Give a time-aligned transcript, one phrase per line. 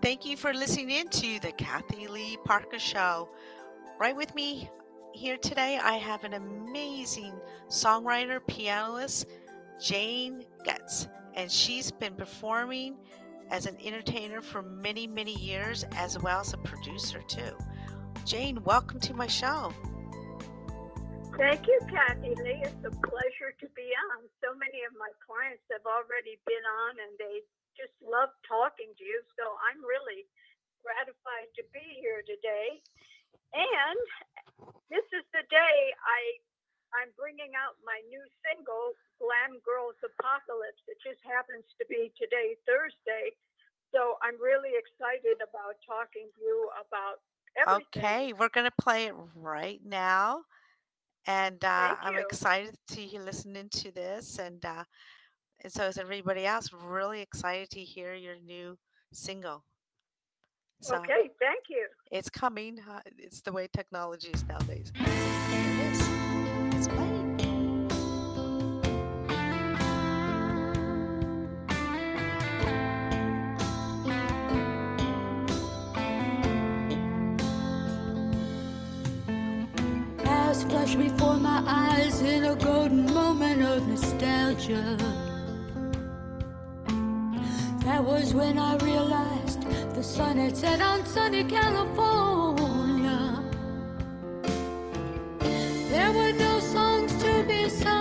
[0.00, 3.28] Thank you for listening in to the Kathy Lee Parker Show.
[3.98, 4.70] Right with me
[5.12, 7.34] here today, I have an amazing
[7.68, 9.26] songwriter, pianist,
[9.80, 12.96] Jane Getz, and she's been performing
[13.50, 17.56] as an entertainer for many, many years, as well as a producer, too.
[18.24, 19.72] Jane, welcome to my show.
[21.38, 22.66] Thank you, Kathy Lee.
[22.66, 24.26] It's a pleasure to be on.
[24.42, 27.46] So many of my clients have already been on and they
[27.78, 29.22] just love talking to you.
[29.38, 30.26] So I'm really
[30.82, 32.82] gratified to be here today.
[33.54, 34.02] And
[34.90, 36.42] this is the day I
[36.90, 40.82] I'm bringing out my new single, Glam Girls Apocalypse.
[40.90, 43.30] It just happens to be today, Thursday.
[43.94, 47.22] So I'm really excited about talking to you about
[47.54, 47.86] everything.
[47.94, 50.48] Okay, we're going to play it right now.
[51.28, 54.38] And uh, I'm excited to you listening to this.
[54.38, 54.84] And, uh,
[55.62, 56.70] and so is everybody else.
[56.72, 58.78] Really excited to hear your new
[59.12, 59.62] single.
[60.80, 61.86] So Okay, thank you.
[62.10, 62.78] it's coming.
[63.18, 64.90] It's the way technology is nowadays.
[80.78, 84.96] Flash before my eyes in a golden moment of nostalgia.
[87.84, 89.62] That was when I realized
[89.94, 93.42] the sun had set on sunny California.
[95.90, 97.97] There were no songs to be sung.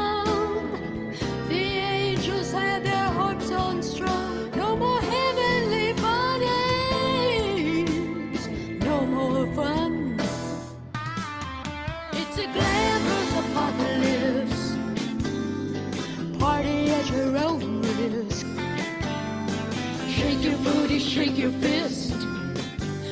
[20.17, 22.11] Shake your booty, shake your fist.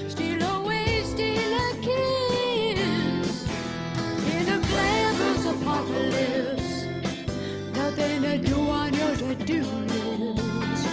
[0.10, 3.48] Steal away, steal a kiss.
[4.34, 6.86] In a glamorous apocalypse.
[7.76, 10.88] Nothing to do on your to-do list.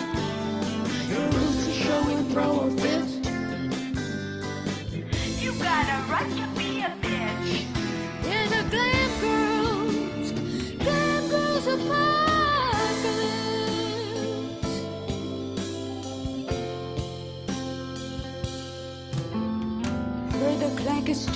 [1.09, 2.71] Your roots are showing, throw a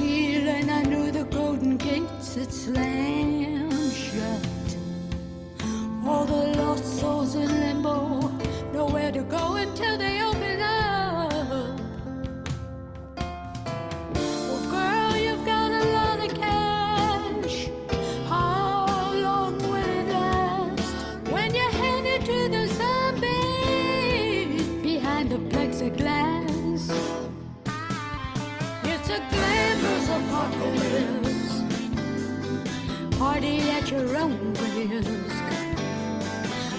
[0.07, 4.69] steel and I knew the golden gates had slammed shut.
[6.07, 7.76] All the lost souls in limbo,
[30.57, 31.63] apocalypse.
[33.19, 35.45] Party at your own risk.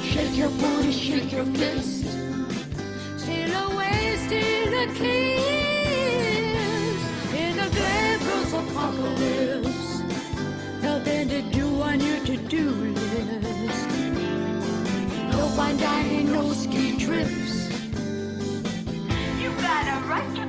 [0.03, 2.05] Shake your booty, shake your fist.
[3.17, 6.21] Steal away, steal a kiss.
[7.33, 10.01] In a glamorous apocalypse.
[10.81, 13.89] Nothing to do on your to-do list.
[15.31, 17.69] No fine dining, no ski trips.
[19.41, 20.46] You got a right to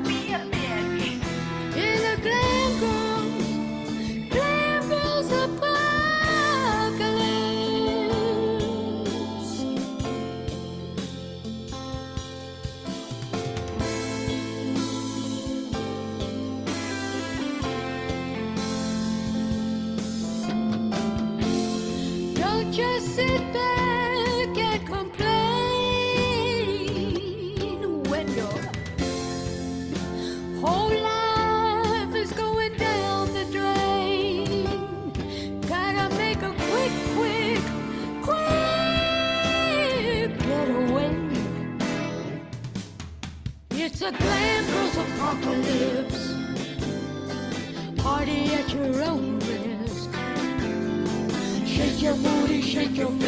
[52.88, 53.27] booty, shake your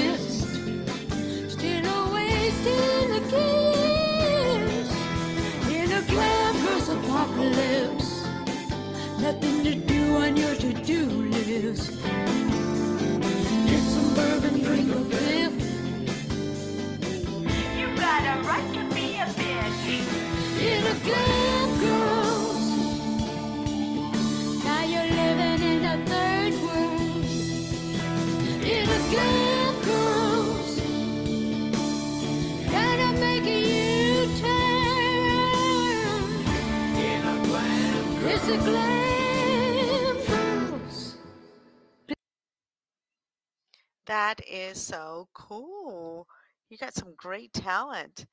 [46.70, 48.26] You got some great talent.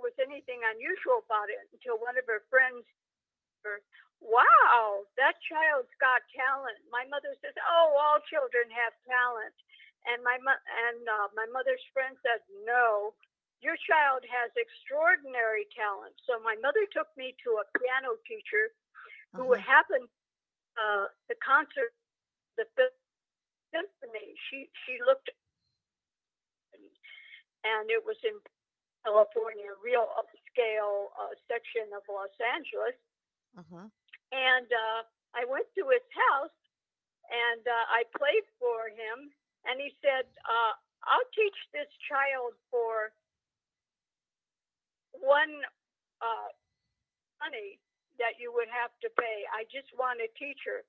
[0.00, 2.84] was anything unusual about it until one of her friends
[3.64, 3.82] her,
[4.22, 6.78] wow, that child's got talent.
[6.92, 9.54] My mother says, oh, all children have talent.
[10.08, 13.12] And my mo- and uh, my mother's friend said, no,
[13.60, 16.16] your child has extraordinary talent.
[16.24, 18.72] So my mother took me to a piano teacher
[19.36, 20.08] who hmm happened
[20.78, 21.94] uh, the concert,
[22.58, 22.98] the Fifth
[23.74, 24.34] symphony.
[24.50, 25.30] She she looked,
[27.64, 28.36] and it was in
[29.06, 32.98] California, real upscale uh, section of Los Angeles.
[33.54, 33.86] hmm
[34.34, 35.00] And uh,
[35.38, 36.58] I went to his house
[37.30, 39.30] and uh, I played for him.
[39.66, 40.72] And he said, uh,
[41.06, 43.14] I'll teach this child for
[45.14, 45.62] one
[46.22, 46.50] uh,
[47.38, 47.78] money
[48.18, 49.38] that you would have to pay.
[49.54, 50.82] I just want a teacher.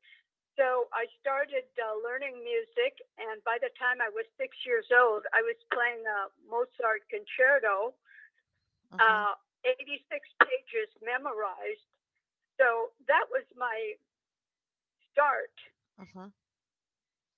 [0.58, 5.22] So I started uh, learning music, and by the time I was six years old,
[5.30, 7.94] I was playing a Mozart concerto,
[8.92, 9.34] hmm uh,
[9.66, 11.84] 86 pages memorized.
[12.58, 13.96] So that was my
[15.12, 15.54] start.
[16.00, 16.30] hmm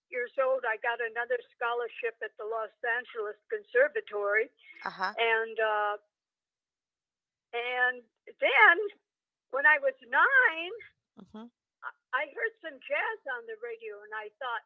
[0.09, 4.49] Years old, I got another scholarship at the Los Angeles Conservatory,
[4.85, 5.13] Uh-huh.
[5.17, 5.95] and uh,
[7.53, 8.01] and
[8.41, 8.75] then
[9.51, 10.75] when I was nine,
[11.33, 11.47] hmm
[12.13, 14.63] I- heard some jazz on the radio, and I thought,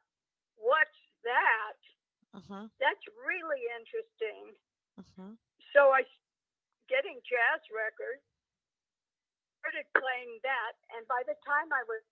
[0.56, 1.78] "What's that?
[2.34, 4.56] hmm That's really interesting."
[5.74, 6.04] So I
[6.94, 8.22] getting jazz records,
[9.66, 12.06] started playing that, and by the time I was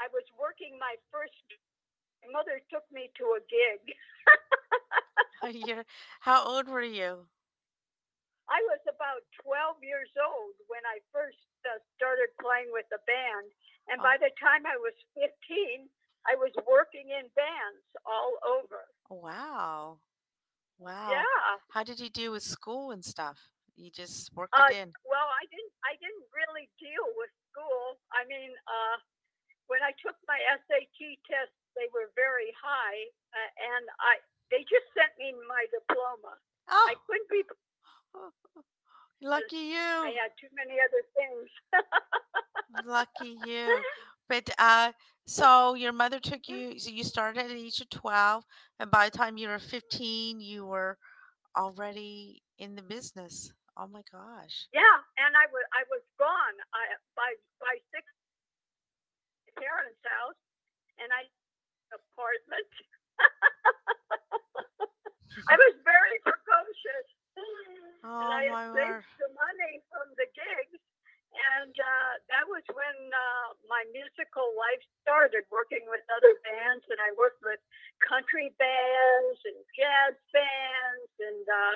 [0.00, 1.36] I was working my first.
[2.24, 3.92] My mother took me to a gig.
[6.24, 7.28] How old were you?
[8.48, 11.36] I was about 12 years old when I first
[11.68, 13.52] uh, started playing with the band,
[13.92, 15.84] and Oh, by the time I was 15,
[16.24, 18.88] I was working in bands all over.
[19.12, 20.00] wow.
[20.80, 21.10] Wow.
[21.12, 21.33] Yeah.
[21.70, 23.38] How did you do with school and stuff?
[23.76, 24.92] You just worked Uh, it in.
[25.04, 25.72] well, I didn't.
[25.84, 27.98] I didn't really deal with school.
[28.14, 28.96] I mean, uh,
[29.66, 30.38] when I took my
[30.68, 33.00] SAT test, they were very high,
[33.34, 34.12] uh, and I
[34.50, 36.38] they just sent me my diploma.
[36.68, 36.86] Oh.
[36.88, 37.42] I couldn't be.
[39.22, 39.80] lucky you.
[39.80, 41.50] I had too many other things.
[42.84, 43.82] Lucky you.
[44.26, 44.92] But uh,
[45.26, 48.42] so your mother took you, so you started at the age of 12,
[48.80, 50.96] and by the time you were 15, you were
[51.56, 53.52] already in the business.
[53.76, 54.68] Oh my gosh.
[54.70, 56.56] yeah, and I was I was gone.
[56.70, 58.06] I by by six
[59.58, 60.38] parents' house,
[61.02, 61.26] and I
[61.90, 62.70] apartment.
[65.50, 67.06] I was very precocious.
[67.34, 70.78] and Oh I my had saved the money from the gigs.
[71.34, 76.86] And uh, that was when uh, my musical life started, working with other bands.
[76.86, 77.58] And I worked with
[78.06, 81.10] country bands and jazz bands.
[81.18, 81.74] And uh,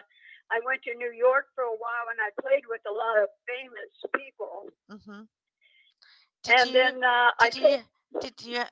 [0.55, 3.29] I went to New York for a while and I played with a lot of
[3.51, 4.71] famous people.
[4.87, 5.23] Mm-hmm.
[6.45, 8.63] Did And you, then uh, I did played, you, did you,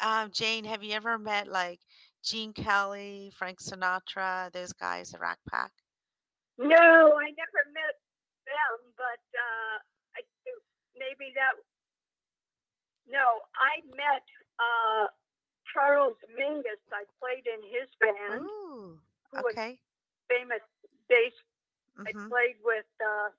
[0.00, 1.80] um, Jane, have you ever met like
[2.24, 5.70] Gene Kelly, Frank Sinatra, those guys, the Rat Pack?
[6.60, 7.96] no, I never met
[8.44, 9.76] them, but uh,
[11.00, 11.56] maybe that
[13.08, 14.26] No, I met
[14.60, 15.08] uh,
[15.72, 16.80] Charles Mingus.
[16.92, 18.98] I played in his band, Ooh,
[19.32, 19.78] who was okay.
[20.28, 20.62] famous
[21.08, 21.34] bass.
[22.06, 22.28] I Mm-hmm.
[22.28, 23.30] played with uh,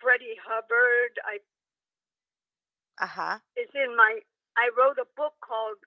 [0.00, 1.18] Freddie Hubbard.
[1.24, 1.38] I
[3.00, 3.38] Uh-huh.
[3.56, 4.20] is in my.
[4.56, 5.78] I wrote a book called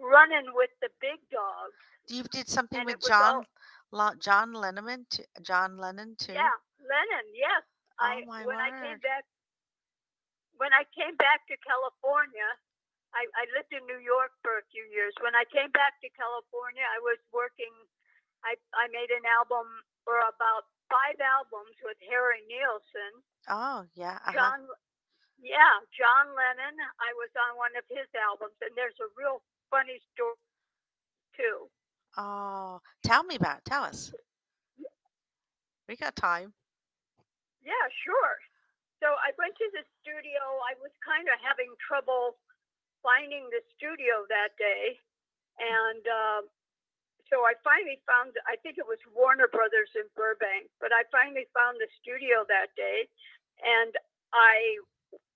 [0.00, 3.46] "Running with the Big Dogs," You did something and with John all
[4.18, 5.06] John Lennon,
[5.42, 6.34] John Lennon too.
[6.34, 7.26] yeah, Lennon.
[7.34, 7.62] Yes,
[8.00, 9.00] Oh I my when I came word.
[9.00, 9.24] back
[10.64, 12.48] when I came back to California,
[13.12, 15.12] I, I lived in New York for a few years.
[15.20, 17.68] When I came back to California, I was working.
[18.40, 19.68] I I made an album
[20.08, 23.12] or about five albums with Harry Nilsson.
[23.44, 24.16] Oh, yeah.
[24.24, 24.32] Uh-huh.
[24.32, 24.60] John,
[25.36, 26.80] yeah, John Lennon.
[26.96, 30.40] I was on one of his albums, and there's a real funny story
[31.36, 31.68] too.
[32.16, 33.68] Oh, tell me about it.
[33.68, 34.16] Tell us.
[35.84, 36.56] We got time.
[37.60, 38.36] Yeah, sure.
[39.04, 40.40] So I went to the studio.
[40.64, 42.40] I was kind of having trouble
[43.04, 44.96] finding the studio that day,
[45.60, 46.42] and um,
[47.28, 48.32] so I finally found.
[48.48, 52.72] I think it was Warner Brothers in Burbank, but I finally found the studio that
[52.80, 53.04] day,
[53.60, 53.92] and
[54.32, 54.80] I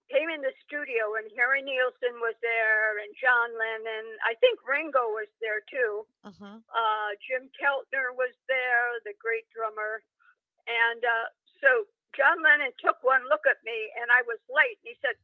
[0.08, 4.16] came in the studio, and Harry Nilsson was there, and John Lennon.
[4.24, 6.08] I think Ringo was there too.
[6.24, 10.00] hmm Uh, Jim Keltner was there, the great drummer.
[10.68, 11.28] And uh,
[11.60, 14.78] so John Lennon took one look at me, and I was late.
[14.82, 15.14] And he said,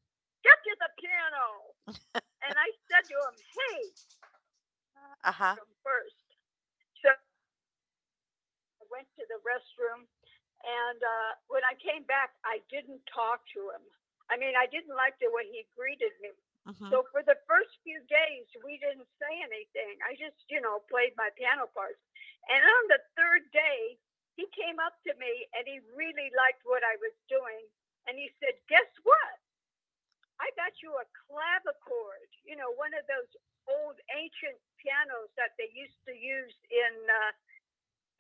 [0.47, 1.75] Get to the piano.
[2.47, 3.81] and I said to him, Hey,
[5.25, 5.57] Uh huh.
[5.83, 6.17] first.
[7.03, 10.07] So I went to the restroom,
[10.63, 13.85] and uh, when I came back, I didn't talk to him.
[14.31, 16.33] I mean, I didn't like the way he greeted me.
[16.67, 19.99] hmm So for the first few days, we didn't say anything.
[20.07, 22.01] I just, you know, played my piano parts.
[22.49, 23.99] And on the third day,
[24.35, 27.65] he came up to me and he really liked what I was doing.
[28.07, 29.39] And he said, Guess what?
[30.43, 33.31] I got you a clavichord, you know, one of those
[33.71, 37.33] old ancient pianos that they used to use in uh,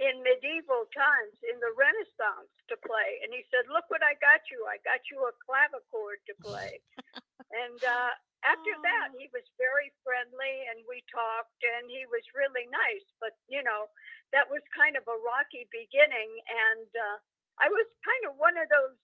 [0.02, 3.22] in medieval times, in the Renaissance, to play.
[3.22, 4.66] And he said, "Look what I got you!
[4.66, 6.80] I got you a clavichord to play."
[7.62, 8.12] and uh,
[8.44, 9.18] after that, Oh.
[9.18, 13.06] he was very friendly, and we talked, and he was really nice.
[13.20, 13.88] But you know,
[14.32, 17.16] that was kind of a rocky beginning, and uh,
[17.60, 18.96] I was kind of one of those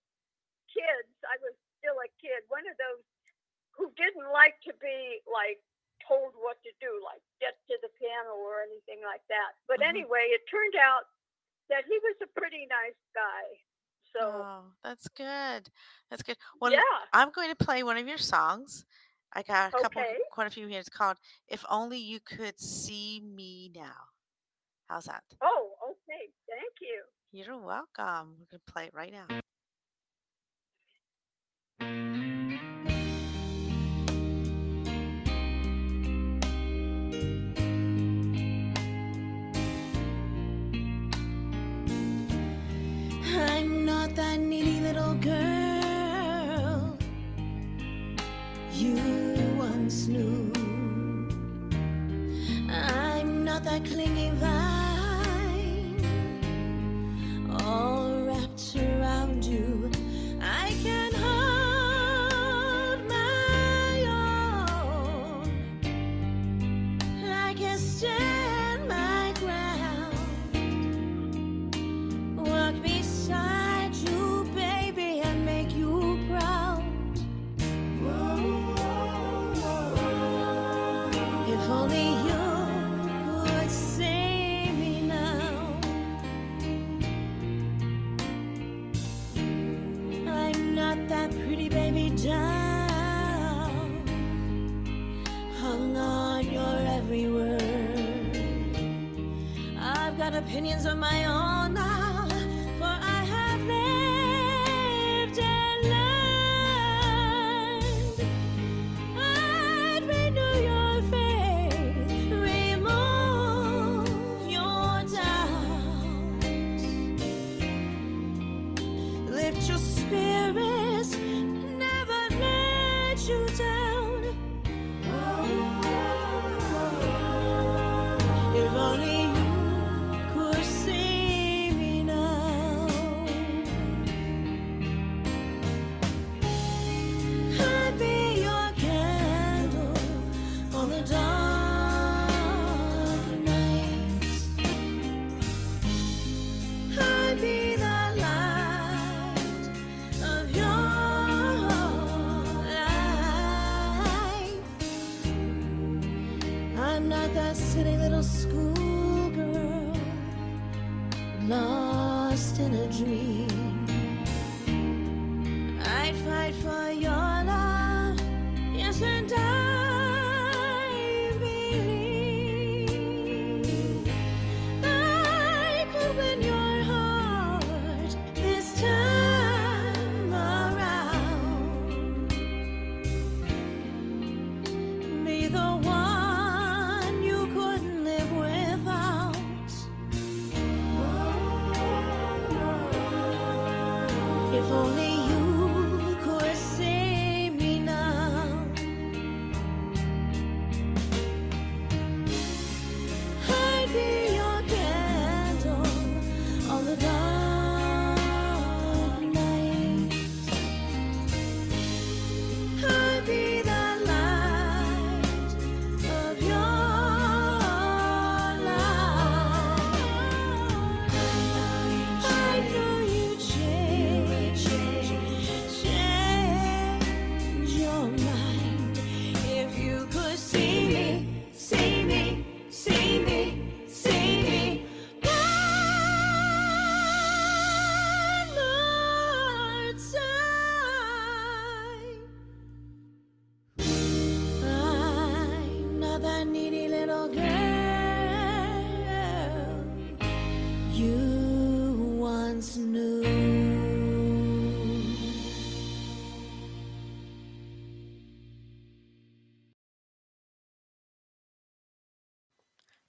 [0.73, 1.11] kids.
[1.27, 3.03] I was still a kid, one of those
[3.77, 5.59] who didn't like to be like
[6.07, 9.57] told what to do, like get to the piano or anything like that.
[9.69, 9.89] But Mhm.
[10.05, 11.09] anyway, it turned out
[11.69, 13.45] that he was a pretty nice guy.
[14.13, 15.71] So Oh, that's good.
[16.11, 16.37] That's good.
[16.61, 16.81] Well, yeah,
[17.13, 18.85] I'm going to play one of your songs.
[19.33, 20.19] I got a couple, Okay.
[20.33, 20.81] quite a few here.
[20.81, 21.17] It's called
[21.49, 24.09] "If Only You Could See Me Now."
[24.89, 25.23] How's that?
[25.43, 27.05] oh, okay, thank you.
[27.33, 28.37] You're welcome.
[28.39, 29.41] We're gonna play it right now.
[49.91, 50.53] Knew.
[52.71, 54.70] I'm not that clingy vine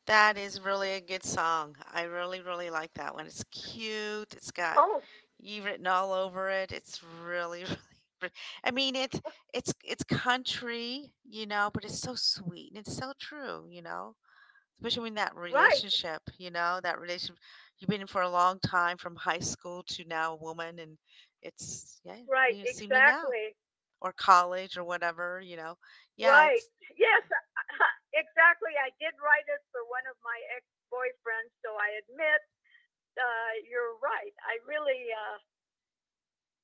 [0.07, 1.75] That is really a good song.
[1.93, 3.25] I really, really like that one.
[3.27, 4.33] It's cute.
[4.33, 5.01] It's got Oh,
[5.39, 6.71] you written all over it.
[6.71, 7.77] It's really, really.
[8.21, 8.29] re-
[8.63, 9.31] I mean, it's oh.
[9.53, 14.15] it's it's country, you know, but it's so sweet and it's so true, you know.
[14.79, 17.37] Especially in that right, relationship, you know, that relationship
[17.79, 20.97] you've been in for a long time from high school to now a woman, and
[21.41, 23.55] it's yeah, right, you see me now exactly.
[24.01, 25.75] or college or whatever, you know.
[26.17, 26.59] Yeah, Right.
[26.97, 27.21] Yes,
[28.13, 28.73] exactly.
[28.77, 32.41] I did write it for one of my ex-boyfriends, so I admit
[33.17, 34.35] uh, you're right.
[34.47, 35.37] I really, uh,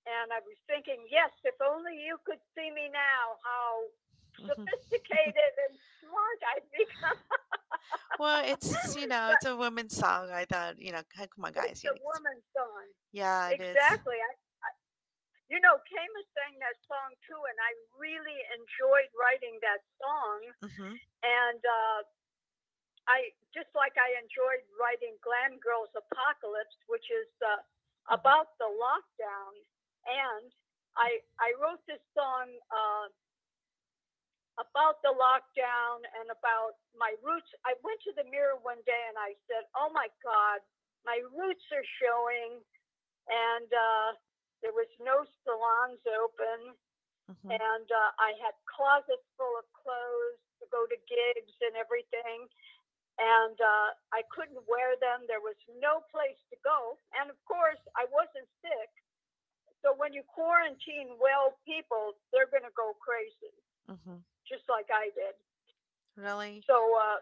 [0.07, 3.69] and I was thinking, yes, if only you could see me now, how
[4.39, 4.47] mhm.
[4.55, 7.21] sophisticated and smart I've become.
[8.19, 10.29] Well, it's you know, it's a woman's song.
[10.31, 12.83] I thought, you know, come on, guys, you a woman's song.
[13.13, 13.75] yeah, it is.
[13.75, 14.15] Exactly.
[14.15, 14.46] I, I,
[15.49, 20.39] you know, Kama sang that song too, and I really enjoyed writing that song.
[20.63, 20.95] Mm-hmm.
[21.23, 22.01] And uh,
[23.07, 27.63] I just like I enjoyed writing Glam Girls Apocalypse, which is uh,
[28.09, 28.23] Mm-hmm.
[28.23, 29.53] about the lockdown.
[30.07, 30.47] And
[30.95, 33.07] I I wrote this song uh,
[34.59, 37.49] about the lockdown and about my roots.
[37.67, 40.63] I went to the mirror one day and I said, "Oh my God,
[41.05, 42.63] my roots are showing,"
[43.27, 44.09] and uh,
[44.61, 46.75] there was no salons open,
[47.31, 47.59] Mm-hmm.
[47.59, 52.47] and uh, I had closets full of clothes to go to gigs and everything
[53.19, 55.25] and uh, I couldn't wear them.
[55.27, 56.97] There was no place to go.
[57.17, 58.91] And of course, I wasn't sick.
[59.83, 63.53] So when you quarantine well people, they're going to go crazy,
[63.89, 64.17] Mm-hmm.
[64.47, 65.35] just like I did.
[66.17, 66.65] Really?
[66.67, 67.19] So, uh,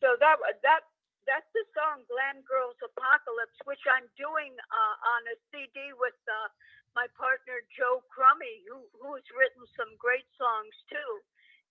[0.00, 0.82] so that that
[1.26, 6.48] that's the song "Glam Girls Apocalypse," which I'm doing uh, on a CD with uh,
[6.94, 11.12] my partner Joe Crummey, who who has written some great songs too.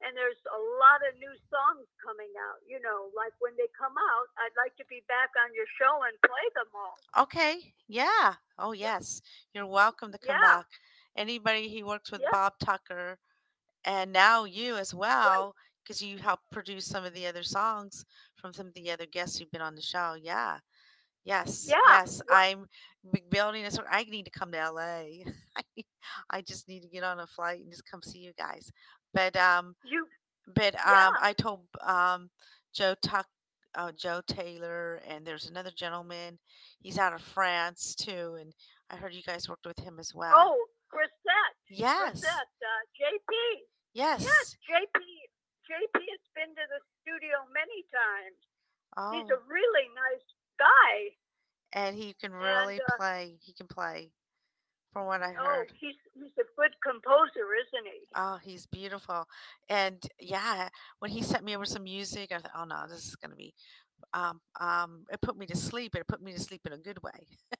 [0.03, 2.59] And there's a lot of new songs coming out.
[2.67, 6.03] You know, like when they come out, I'd like to be back on your show
[6.03, 6.99] and play them all.
[7.17, 7.73] Okay.
[7.87, 8.35] Yeah.
[8.57, 9.21] Oh, yes.
[9.53, 10.67] You're welcome to come Yeah, back.
[11.15, 13.19] Anybody he works with yeah, Bob Tucker
[13.85, 18.05] and now you as well, because you helped produce some of the other songs
[18.45, 20.15] from some of the other guests who've been on the show.
[20.21, 20.59] Yeah.
[21.23, 21.65] Yes.
[21.67, 22.21] Yeah, Yes.
[22.29, 22.67] I'm
[23.31, 23.87] building a sort.
[23.89, 25.23] I need to come to LA.
[25.57, 25.63] I
[26.29, 28.71] I just need to get on a flight and just come see you guys.
[29.15, 30.05] But um, You,
[30.53, 31.11] but um, yeah.
[31.19, 32.29] I told um
[32.75, 33.25] Joe Tuck,
[33.73, 36.37] uh, Joe Taylor, and there's another gentleman.
[36.81, 38.53] He's out of France too, and
[38.91, 40.33] I heard you guys worked with him as well.
[40.35, 43.33] Oh, Grisette, Yes, Grisette, uh, JP.
[43.93, 44.55] Yes, yes.
[44.69, 44.99] JP.
[45.69, 48.39] JP has been to the studio many times.
[49.13, 50.23] He's Oh, a really nice
[50.57, 51.11] guy,
[51.73, 53.35] and he can and really uh, play.
[53.41, 54.11] He can play,
[54.93, 55.67] from what I heard.
[55.69, 57.99] oh, he's he's a good composer, isn't he?
[58.15, 59.25] Oh, he's beautiful.
[59.67, 63.15] And yeah, when he sent me over some music, I thought, oh no, this is
[63.17, 63.53] gonna be
[64.13, 65.05] um um.
[65.11, 67.27] It put me to sleep, it put me to sleep in a good way.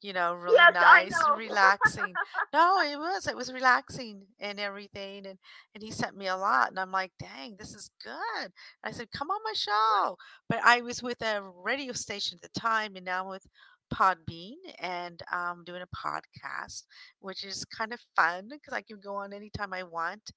[0.00, 2.14] you know, really Yes, nice, relaxing.
[2.52, 3.26] No, it was.
[3.26, 5.26] It was relaxing and everything.
[5.26, 5.38] And
[5.74, 8.52] and he sent me a lot, and I'm like, dang, this is good.
[8.84, 10.16] I said, come on my show.
[10.48, 13.46] But I was with a radio station at the time, and now I'm with
[13.92, 16.84] Podbean, and um, doing a podcast,
[17.20, 20.30] which is kind of fun because I can go on anytime I want.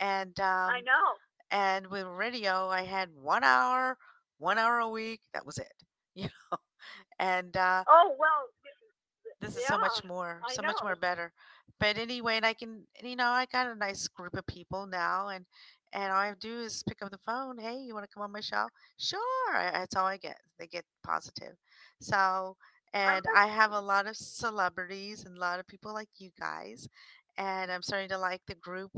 [0.00, 1.14] And I um, know.
[1.50, 3.96] and with radio, I had one hour,
[4.38, 5.20] one hour a week.
[5.34, 5.72] That was it.
[6.14, 6.58] You know,
[7.18, 8.44] and uh, Oh well,
[9.42, 11.00] this is so much more, I so much more know.
[11.00, 11.32] better.
[11.80, 14.86] But anyway, and I can, and, you know, I got a nice group of people
[14.86, 15.46] now, and
[15.92, 17.58] and all I do is pick up the phone.
[17.58, 18.68] Hey, you want to come on my show?
[18.98, 19.20] Sure.
[19.56, 20.38] I- That's all I get.
[20.58, 21.56] They get positive.
[22.00, 22.56] So,
[22.94, 26.88] and I have a lot of celebrities and a lot of people like you guys,
[27.36, 28.92] and I'm starting to like the group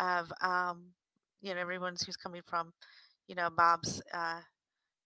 [0.00, 0.92] of, um,
[1.42, 2.72] you know, everyone's who's coming from,
[3.28, 4.40] you know, Bob's uh,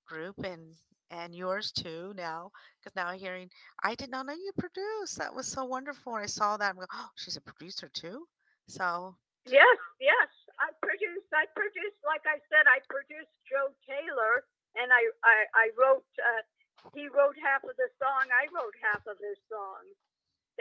[0.06, 0.74] group and
[1.10, 3.50] and yours too now because now I'm hearing
[3.82, 5.18] I did not know you produced.
[5.18, 6.14] That was so wonderful.
[6.14, 6.70] I saw that.
[6.70, 8.26] I'm going, oh, she's a producer too.
[8.68, 10.28] So, yes, yes.
[10.60, 11.26] I produced.
[11.32, 11.98] I produced.
[12.06, 14.44] Like I said, I produced Joe Taylor,
[14.76, 16.06] and I I, I wrote.
[16.20, 16.44] Uh,
[16.96, 18.24] he wrote half of the song.
[18.32, 19.84] I wrote half of his song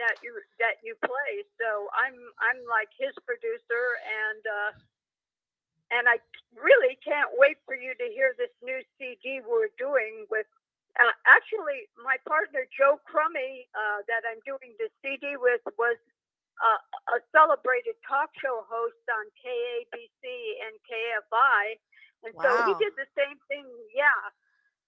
[0.00, 1.32] that you that you play.
[1.60, 4.70] So I'm I'm like his producer, and uh,
[5.90, 6.18] and I
[6.54, 10.46] really can't wait for you to hear this new CD we're doing with.
[10.98, 15.98] Uh, actually, my partner Joe Crummey, uh, that I'm doing the CD with, was
[16.60, 16.80] uh,
[17.16, 20.24] a celebrated talk show host on KABC
[20.66, 21.78] and KFI
[22.26, 23.64] And so he did the same thing.
[23.96, 24.20] Yeah.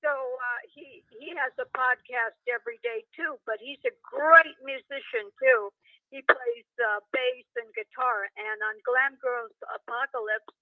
[0.05, 5.31] So uh, he he has a podcast every day too, but he's a great musician
[5.39, 5.71] too.
[6.11, 10.53] He plays uh, bass and guitar, and on Glam Girls Apocalypse,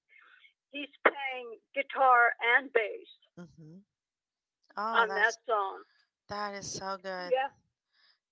[0.72, 3.76] he's playing guitar and bass hmm
[4.76, 5.83] Oh, on that song.
[6.28, 7.33] that is so good.
[7.33, 7.48] Yeah.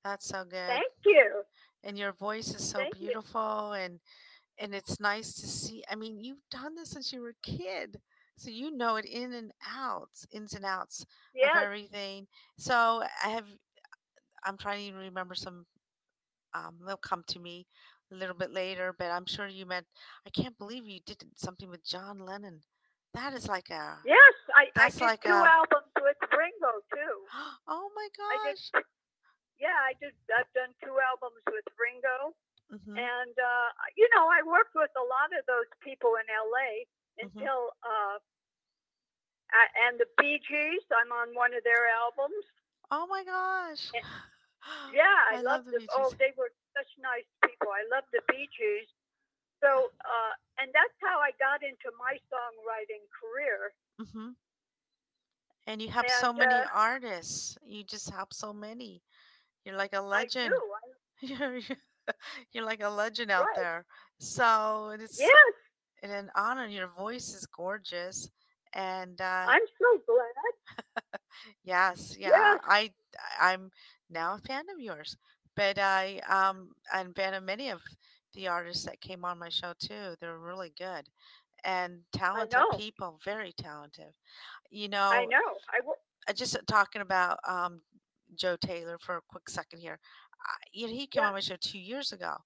[0.04, 0.68] That's so good.
[0.68, 1.42] Thank you.
[1.82, 3.06] And your voice is so Thank you.
[3.08, 3.98] beautiful and
[4.60, 5.82] and it's nice to see.
[5.90, 8.00] I mean, you've done this since you were a kid.
[8.36, 11.04] So you know it in and outs, ins and outs
[11.42, 12.26] of everything.
[12.56, 13.46] So I have
[14.44, 15.66] I'm trying to even remember some
[16.54, 17.66] um they'll come to me
[18.10, 19.86] a little bit later, but I'm sure you meant
[20.26, 22.60] I can't believe you did something with John Lennon.
[23.14, 26.72] That is like a Yes, I, I That's did like two a- albums with Ringo
[26.92, 27.16] too.
[27.68, 28.56] Oh my I did.
[28.56, 28.82] gosh.
[29.60, 30.12] Yeah, I did.
[30.32, 32.32] I've done two albums with Ringo,
[32.70, 36.86] hmm and uh, you know, I worked with a lot of those people in LA
[37.18, 37.34] Mhm.
[37.34, 38.16] until uh,
[39.52, 40.84] a- and the Bee Gees.
[40.94, 42.44] I'm on one of their albums.
[42.90, 43.90] Oh my gosh.
[43.94, 44.00] Eh,
[44.92, 45.78] Yeah, I, I love love the.
[45.80, 47.74] Bee Oh, they were such nice people.
[47.74, 48.86] I love the Bee Gees.
[49.58, 53.74] So, uh, and that's how I got into my songwriting career.
[53.98, 54.30] hmm
[55.66, 57.58] And you have so many uh, artists.
[57.64, 59.02] You just have so many.
[59.64, 60.62] You're like a legend.
[60.62, 60.72] do.
[60.74, 60.88] I,
[62.52, 63.54] You're like a legend out Right.
[63.54, 63.84] there.
[64.18, 65.54] So it's yes,
[66.02, 66.66] and an honor.
[66.66, 68.30] Your voice is gorgeous.
[68.72, 70.54] And uh, I'm so glad.
[71.64, 72.60] yes, yeah, Yes.
[72.64, 72.92] I
[73.40, 73.70] I'm
[74.10, 75.16] now a fan of yours.
[75.58, 77.82] But I um I'm a fan of many of
[78.34, 80.14] the artists that came on my show too.
[80.20, 81.08] They're really good
[81.64, 84.12] and talented people, very talented.
[84.70, 85.38] You know, I know.
[85.76, 85.96] I will.
[86.28, 87.80] uh, just talking about um,
[88.36, 89.98] Joe Taylor for a quick second here.
[90.46, 91.28] I, you know, he came Yeah.
[91.28, 92.36] on my show two years ago,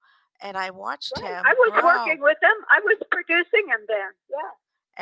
[0.41, 1.33] and I watched Right.
[1.33, 2.57] him I was grow, working with him.
[2.71, 4.11] I was producing him then.
[4.31, 4.51] Yeah.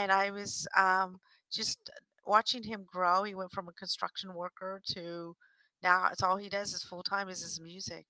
[0.02, 1.20] and I was um,
[1.52, 1.90] just
[2.26, 3.22] watching him grow.
[3.22, 5.36] He went from a construction worker to
[5.82, 8.06] now it's all he does is full time is his music,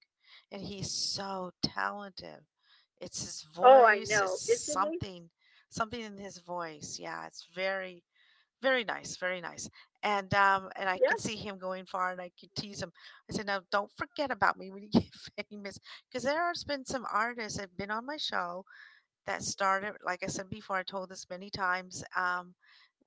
[0.53, 2.45] and he's so talented.
[3.01, 3.63] It's his voice.
[3.65, 4.39] Oh, I know.
[4.49, 5.31] It's something,
[5.71, 6.99] something in his voice.
[7.01, 8.05] Yeah, it's very,
[8.63, 9.69] very nice, very nice.
[10.03, 11.09] And um, and I Yeah.
[11.09, 12.93] could see him going far, and I could tease him.
[13.31, 15.79] I said, "Now, don't forget about me when you get famous,"
[16.11, 18.65] because there has been some artists that have been on my show
[19.27, 22.05] that started, like I said before, I told this many times.
[22.17, 22.55] Um,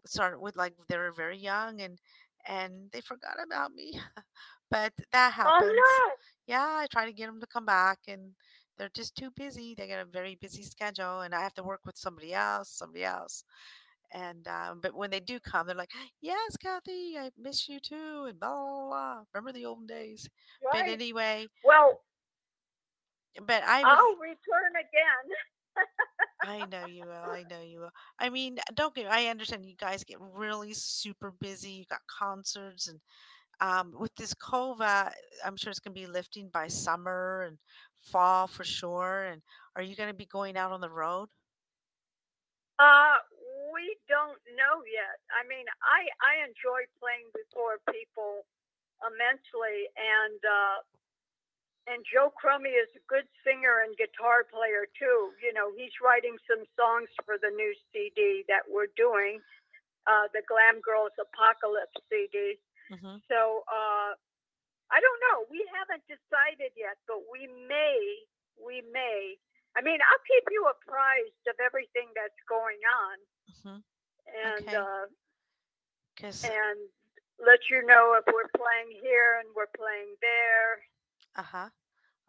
[0.06, 2.00] started with like they were very young, and
[2.48, 4.00] and they forgot about me.
[4.72, 6.02] but that Oh happens.
[6.08, 6.16] no.
[6.48, 8.32] Yeah, I try to get them to come back, and
[8.78, 9.76] they're just too busy.
[9.76, 13.06] They got a very busy schedule, and I have to work with somebody else, somebody
[13.06, 13.44] else.
[14.12, 18.26] And um, but when they do come, they're like, "Yes, Kathy, I miss you too,"
[18.30, 19.24] and blah blah blah.
[19.34, 20.30] Remember the old days?
[20.72, 20.88] But Right.
[20.88, 22.02] anyway, Well,
[23.46, 23.82] but I.
[23.84, 25.26] I'll return again.
[26.44, 27.32] I know you will.
[27.32, 27.92] I know you will.
[28.20, 29.12] I mean, don't get.
[29.12, 31.72] I understand you guys get really super busy.
[31.72, 33.00] You got concerts and
[33.62, 35.12] um, with this COVID,
[35.46, 37.58] I'm sure it's gonna be lifting by summer and
[38.02, 39.24] fall for sure.
[39.32, 39.42] And
[39.76, 41.30] are you gonna be going out on the road?
[42.80, 43.18] Uh,
[43.72, 45.18] we don't know yet.
[45.32, 48.44] I mean, I I enjoy playing before people
[49.00, 50.78] immensely, and uh,
[51.88, 55.34] and Joe Crummey is a good singer and guitar player too.
[55.44, 59.42] You know, he's writing some songs for the new CD that we're doing,
[60.08, 62.60] uh, the Glam Girls Apocalypse CD.
[62.90, 64.14] hmm So uh,
[64.92, 65.46] I don't know.
[65.50, 68.00] We haven't decided yet, but we may.
[68.60, 69.38] We may.
[69.76, 73.16] I mean, I'll keep you apprised of everything that's going on,
[73.64, 73.80] hmm
[74.30, 74.74] and Okay.
[74.74, 75.06] uh,
[76.44, 76.80] and
[77.40, 80.84] let you know if we're playing here and we're playing there,
[81.36, 81.70] uh huh.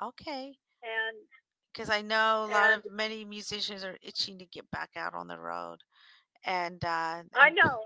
[0.02, 0.58] Okay.
[0.82, 1.16] and
[1.72, 5.26] Because I know a lot of many musicians are itching to get back out on
[5.26, 5.82] the road,
[6.44, 7.84] and uh, I I'm know.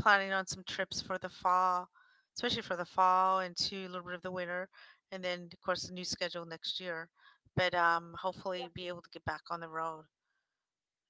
[0.00, 1.88] planning on some trips for the fall,
[2.34, 4.68] especially for the fall and to a little bit of the winter,
[5.12, 7.08] and then of course the new schedule next year.
[7.56, 10.04] But um, hopefully be able to get back on the road.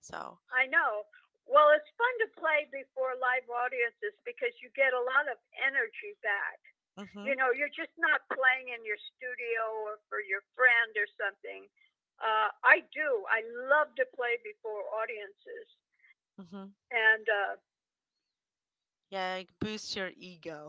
[0.01, 1.05] So I know.
[1.47, 6.19] Well, it's fun to play before live audiences because you get a lot of energy
[6.23, 6.59] back.
[6.97, 11.07] Mhm, You know, you're just not playing in your studio or for your friend or
[11.19, 11.67] something.
[12.21, 13.25] Uh, I do.
[13.29, 15.67] I love to play before audiences,
[16.39, 16.75] mhm.
[16.91, 17.57] and uh,
[19.11, 20.69] yeah, it boosts your ego.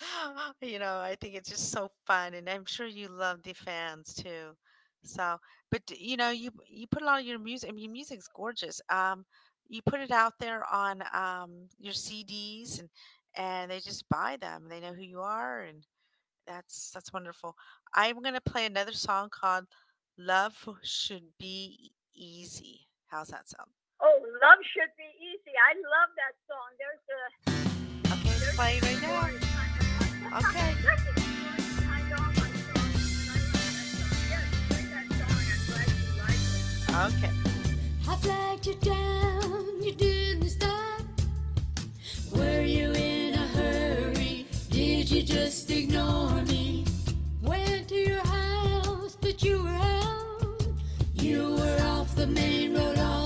[0.60, 4.14] you know, I think it's just so fun, and I'm sure you love the fans
[4.14, 4.52] too.
[5.04, 5.38] So,
[5.70, 7.68] but you know, you you put a lot of your music.
[7.68, 8.80] I mean, your music's gorgeous.
[8.90, 9.24] Um,
[9.68, 12.88] you put it out there on um your CDs, and
[13.36, 14.66] and they just buy them.
[14.68, 15.86] They know who you are, and
[16.46, 17.56] that's that's wonderful.
[17.94, 19.66] I'm gonna play another song called
[20.18, 23.68] "Love Should Be Easy." How's that sound?
[24.04, 25.52] oh, Love should be easy.
[25.68, 26.68] I love that song.
[26.78, 27.20] There's a
[28.14, 30.38] Okay, there's play right now.
[30.38, 30.74] Okay.
[30.82, 33.00] There's a story behind all my songs.
[33.28, 34.22] I love that song.
[34.30, 35.44] Yes, play that song.
[35.52, 36.42] I'm glad you like
[36.88, 37.16] it.
[37.18, 37.32] Okay.
[38.08, 41.02] I flagged you down, you didn't stop.
[42.34, 43.02] Were you in a hurry?
[43.02, 43.11] Did
[45.24, 46.84] just ignore me?
[47.42, 50.66] Went to your house, but you were out.
[51.14, 53.21] You were off the main road, off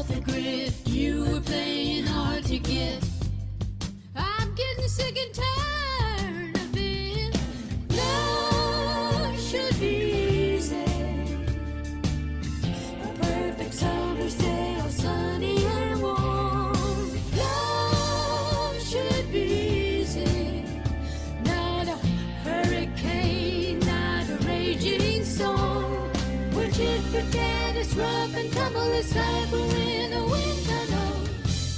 [27.86, 31.14] it's rough and tumble, it's like we're in a wind tunnel.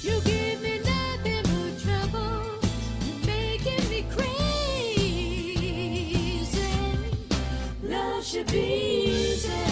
[0.00, 2.58] You give me nothing but trouble.
[3.26, 4.34] Making me crazy.
[7.82, 9.67] Love should be easy.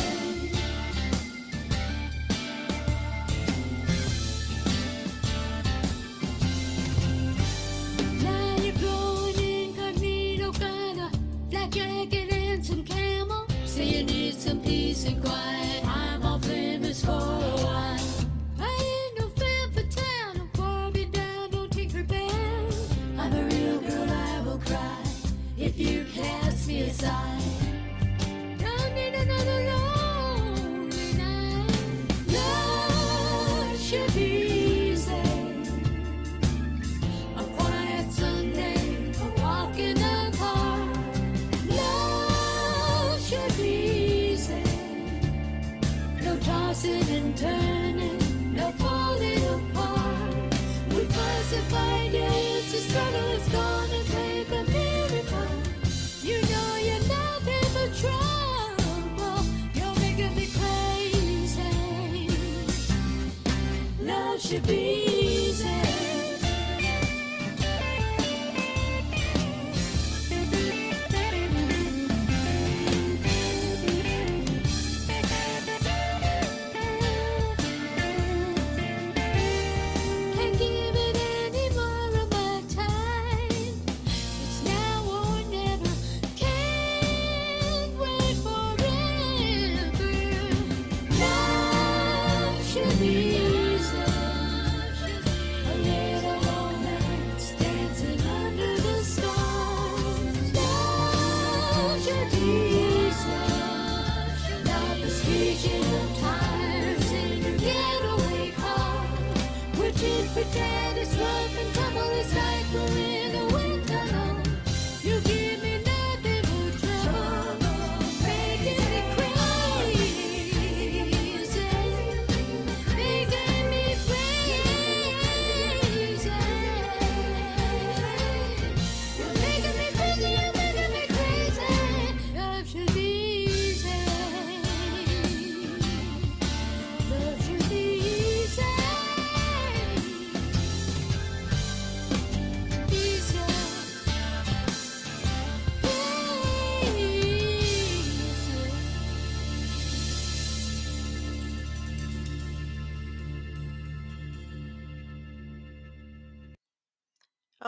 [64.60, 65.05] Be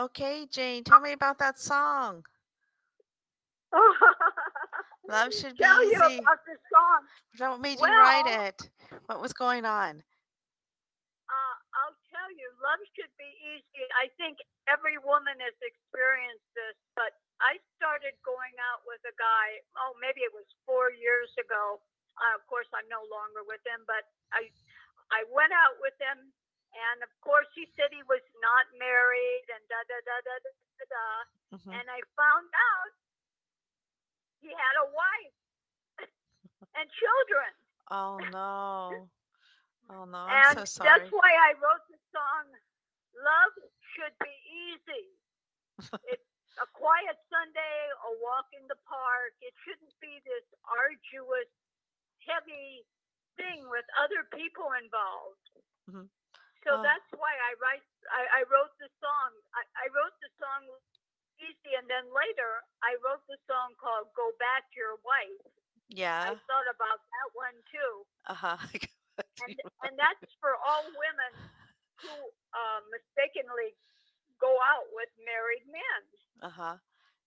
[0.09, 2.25] Okay, Jane, tell me about that song.
[5.05, 5.93] Love should be easy.
[5.93, 7.01] Tell you about the song.
[7.37, 8.57] What made you write it?
[9.05, 10.01] What was going on?
[11.29, 13.85] Uh, I'll tell you, love should be easy.
[14.01, 19.61] I think every woman has experienced this, but I started going out with a guy,
[19.77, 21.81] oh, maybe it was four years ago.
[22.17, 24.49] Uh, of course, I'm no longer with him, but I,
[25.13, 26.33] I went out with him,
[26.73, 30.51] and of course, he said he was not married, and da da da da da
[30.53, 30.85] da.
[30.89, 31.07] da.
[31.57, 31.73] Mhm.
[31.73, 32.93] And I found out
[34.41, 35.37] he had a wife
[36.77, 37.51] and children.
[37.89, 39.09] Oh no.
[39.89, 40.89] Oh no, and I'm so sorry.
[40.93, 42.45] that's why I wrote the song
[43.17, 43.53] Love
[43.95, 45.05] Should Be Easy.
[46.13, 46.29] it's
[46.61, 49.33] a quiet Sunday, a walk in the park.
[49.41, 51.49] It shouldn't be this arduous,
[52.29, 52.85] heavy
[53.37, 55.45] thing with other people involved.
[55.89, 56.09] Mhm.
[56.65, 56.83] So Oh.
[56.83, 59.29] that's why I write I, I wrote the song.
[59.55, 60.67] I, I wrote the song
[61.39, 65.43] easy and then later I wrote the song called Go Back to Your Wife.
[65.89, 66.33] Yeah.
[66.33, 67.93] I thought about that one too
[68.31, 68.57] Uh huh.
[69.43, 69.55] and,
[69.87, 71.33] and that's for all women
[72.03, 72.13] who
[72.55, 73.75] uh, mistakenly
[74.39, 76.01] go out with married men.
[76.41, 76.75] Uh huh.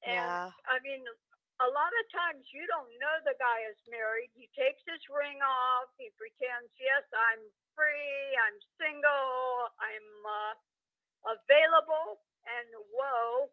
[0.06, 0.50] Yeah.
[0.68, 1.04] I mean,
[1.60, 4.32] a lot of times you don't know the guy is married.
[4.34, 5.88] He takes his ring off.
[6.00, 7.42] He pretends, yes, I'm
[7.74, 8.36] free.
[8.38, 9.72] I'm single.
[9.80, 10.54] I'm uh,
[11.38, 12.20] available.
[12.46, 13.48] And whoa,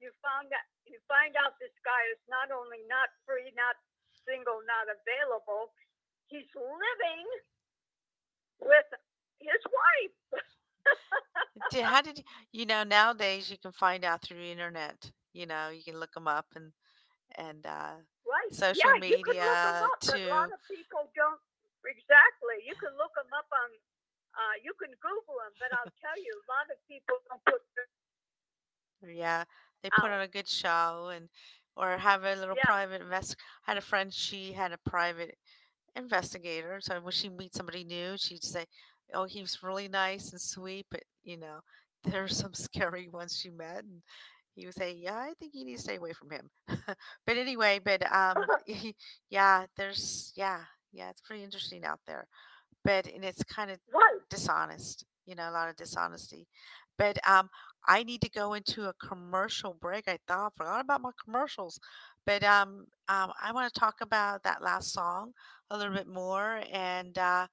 [0.00, 3.76] you found out you find out this guy is not only not free, not
[4.24, 5.74] single, not available.
[6.28, 7.26] He's living
[8.60, 8.88] with
[9.40, 10.42] his wife.
[11.84, 15.10] How did you, you know nowadays you can find out through the internet.
[15.32, 16.72] You know, you can look them up and
[17.36, 17.96] and uh,
[18.28, 18.52] Right.
[18.52, 21.40] social yeah, you can look 'em media up, but a lot of people don't.
[21.86, 22.64] Exactly.
[22.66, 23.70] You can look them up on.
[24.34, 27.62] Uh, you can Google them, but I'll tell you, a lot of people don't put.
[27.74, 27.90] their-
[29.02, 29.44] yeah,
[29.82, 31.28] they put on a good show and
[31.76, 32.64] or have a little Yeah.
[32.64, 33.36] private invest.
[33.66, 35.36] I had a friend, she had a private
[35.96, 36.80] investigator.
[36.80, 38.66] So when she meets somebody new, she'd say,
[39.14, 41.60] "Oh, he was really nice and sweet, but you know,
[42.04, 44.02] there's some scary ones she met." And
[44.54, 46.50] he would say, "Yeah, I think you need to stay away from him."
[47.26, 48.46] but anyway, but um,
[49.30, 52.26] yeah, there's yeah, yeah, it's pretty interesting out there.
[52.84, 54.20] But and it's kind of Right.
[54.30, 56.48] dishonest, you know, a lot of dishonesty.
[56.98, 57.50] But um,
[57.86, 60.08] I need to go into a commercial break.
[60.08, 61.80] I thought forgot about my commercials,
[62.26, 65.32] but um, um, I want to talk about that last song
[65.70, 67.46] a little bit more, and uh,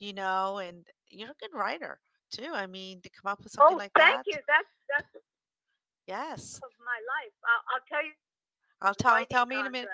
[0.00, 2.00] you know, and you're a good writer
[2.32, 2.50] too.
[2.54, 4.26] I mean, to come up with something Oh, like thank that.
[4.26, 4.40] Thank you.
[4.46, 5.24] That's that's
[6.06, 7.34] Yes, of my life.
[7.46, 8.12] I'll, I'll tell you.
[8.84, 9.88] I'll tell writing tell me in a minute.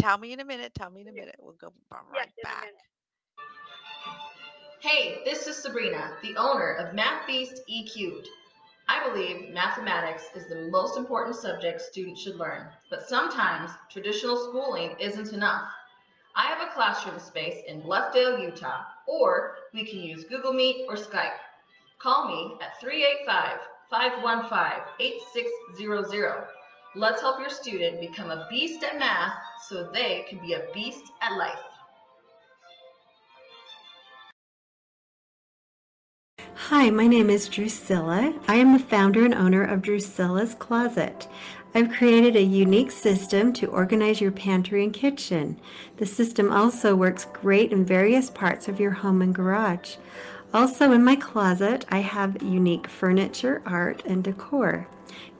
[0.00, 0.74] Tell me in a minute.
[0.74, 1.36] Tell me in a minute.
[1.38, 2.66] We'll go b- yes, right back.
[4.80, 8.28] Hey, this is Sabrina, the owner of Math Beast E Cubed.
[8.88, 14.96] I believe mathematics is the most important subject students should learn, but sometimes traditional schooling
[14.98, 15.64] isn't enough.
[16.34, 20.94] I have a classroom space in Bluffdale, Utah, or we can use Google Meet or
[20.94, 21.38] Skype.
[21.98, 23.58] Call me at 385
[23.90, 26.46] 515 8600.
[26.94, 29.34] Let's help your student become a beast at math
[29.68, 31.58] so they can be a beast at life.
[36.54, 38.34] Hi, my name is Drusilla.
[38.48, 41.28] I am the founder and owner of Drusilla's Closet.
[41.74, 45.60] I've created a unique system to organize your pantry and kitchen.
[45.98, 49.96] The system also works great in various parts of your home and garage.
[50.54, 54.88] Also, in my closet, I have unique furniture, art, and decor.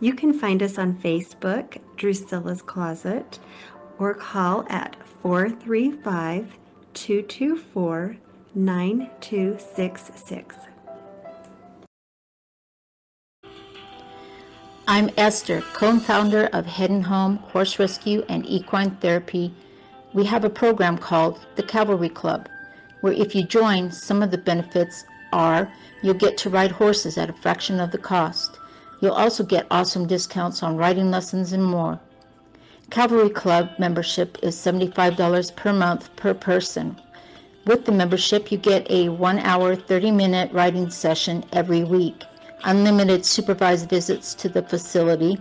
[0.01, 3.39] You can find us on Facebook, Drusilla's Closet,
[3.99, 6.57] or call at 435
[6.93, 8.17] 224
[8.55, 10.57] 9266.
[14.87, 19.55] I'm Esther, co-founder of Head and Home Horse Rescue and Equine Therapy.
[20.13, 22.49] We have a program called the Cavalry Club,
[23.01, 27.31] where if you join, some of the benefits are you'll get to ride horses at
[27.31, 28.59] a fraction of the cost.
[29.01, 32.01] You'll also get awesome discounts on riding lessons and more.
[32.91, 36.99] Cavalry Club membership is $75 per month per person.
[37.67, 42.25] With the membership, you get a one hour, 30 minute riding session every week,
[42.65, 45.39] unlimited supervised visits to the facility,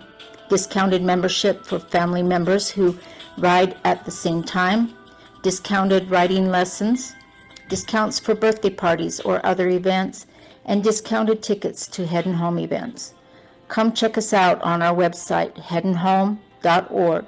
[0.50, 2.98] discounted membership for family members who
[3.38, 4.94] ride at the same time,
[5.42, 7.16] discounted riding lessons,
[7.70, 10.26] discounts for birthday parties or other events,
[10.66, 13.14] and discounted tickets to Head and Home events.
[13.68, 17.26] Come check us out on our website, headandhome.org,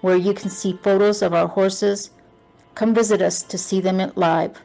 [0.00, 2.10] where you can see photos of our horses.
[2.74, 4.60] Come visit us to see them live.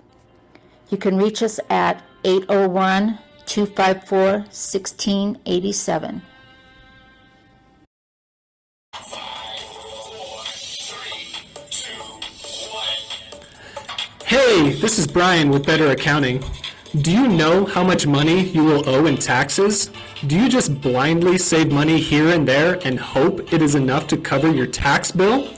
[0.89, 6.21] You can reach us at 801 254 1687.
[14.55, 16.41] Hey, this is Brian with Better Accounting.
[17.01, 19.91] Do you know how much money you will owe in taxes?
[20.27, 24.17] Do you just blindly save money here and there and hope it is enough to
[24.17, 25.49] cover your tax bill?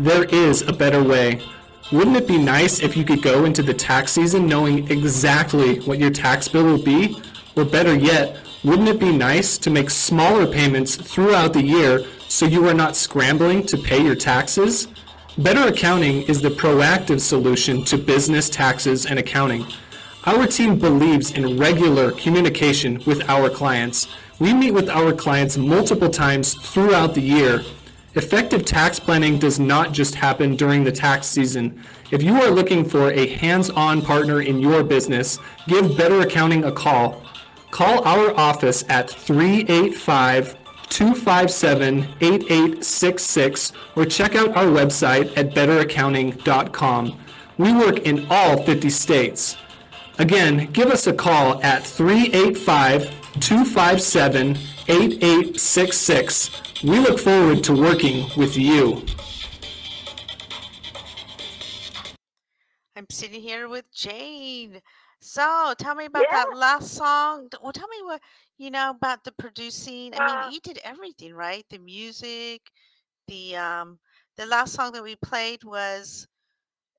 [0.00, 1.40] There is a better way.
[1.92, 6.00] Wouldn't it be nice if you could go into the tax season knowing exactly what
[6.00, 7.22] your tax bill will be?
[7.54, 12.46] Or better yet, wouldn't it be nice to make smaller payments throughout the year so
[12.46, 14.88] you are not scrambling to pay your taxes?
[15.38, 19.64] Better Accounting is the proactive solution to business taxes and accounting.
[20.26, 24.08] Our team believes in regular communication with our clients.
[24.40, 27.62] We meet with our clients multiple times throughout the year.
[28.14, 31.80] Effective tax planning does not just happen during the tax season.
[32.10, 36.72] If you are looking for a hands-on partner in your business, give Better Accounting a
[36.72, 37.22] call.
[37.70, 40.56] Call our office at 385
[40.90, 47.18] 257 8866 or check out our website at betteraccounting.com.
[47.58, 49.56] We work in all 50 states.
[50.18, 53.04] Again, give us a call at 385
[53.40, 56.82] 257 8866.
[56.82, 59.04] We look forward to working with you.
[62.96, 64.82] I'm sitting here with Jane.
[65.20, 66.44] So tell me about Yeah.
[66.46, 67.48] that last song.
[67.62, 68.22] Well, tell me what
[68.56, 70.14] you know about the producing.
[70.14, 71.66] I Uh, mean, you did everything, right?
[71.68, 72.70] The music,
[73.26, 74.00] the um,
[74.36, 76.26] the last song that we played was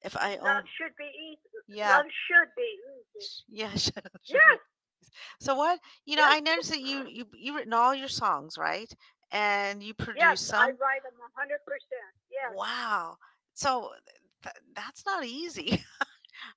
[0.01, 1.39] "If I love should be easy.
[1.67, 2.79] Yeah, Love should be
[3.17, 3.43] easy.
[3.49, 3.71] yeah.
[3.75, 4.59] should- should be.
[5.39, 5.79] So what?
[6.05, 8.91] You know, yes, I noticed that you you you written all your songs, right?
[9.31, 10.41] And you yes.
[10.41, 10.59] some.
[10.61, 12.13] I write them hundred percent.
[12.29, 12.51] Yes.
[12.55, 13.17] Wow.
[13.53, 13.93] So
[14.43, 15.83] th- that's not easy.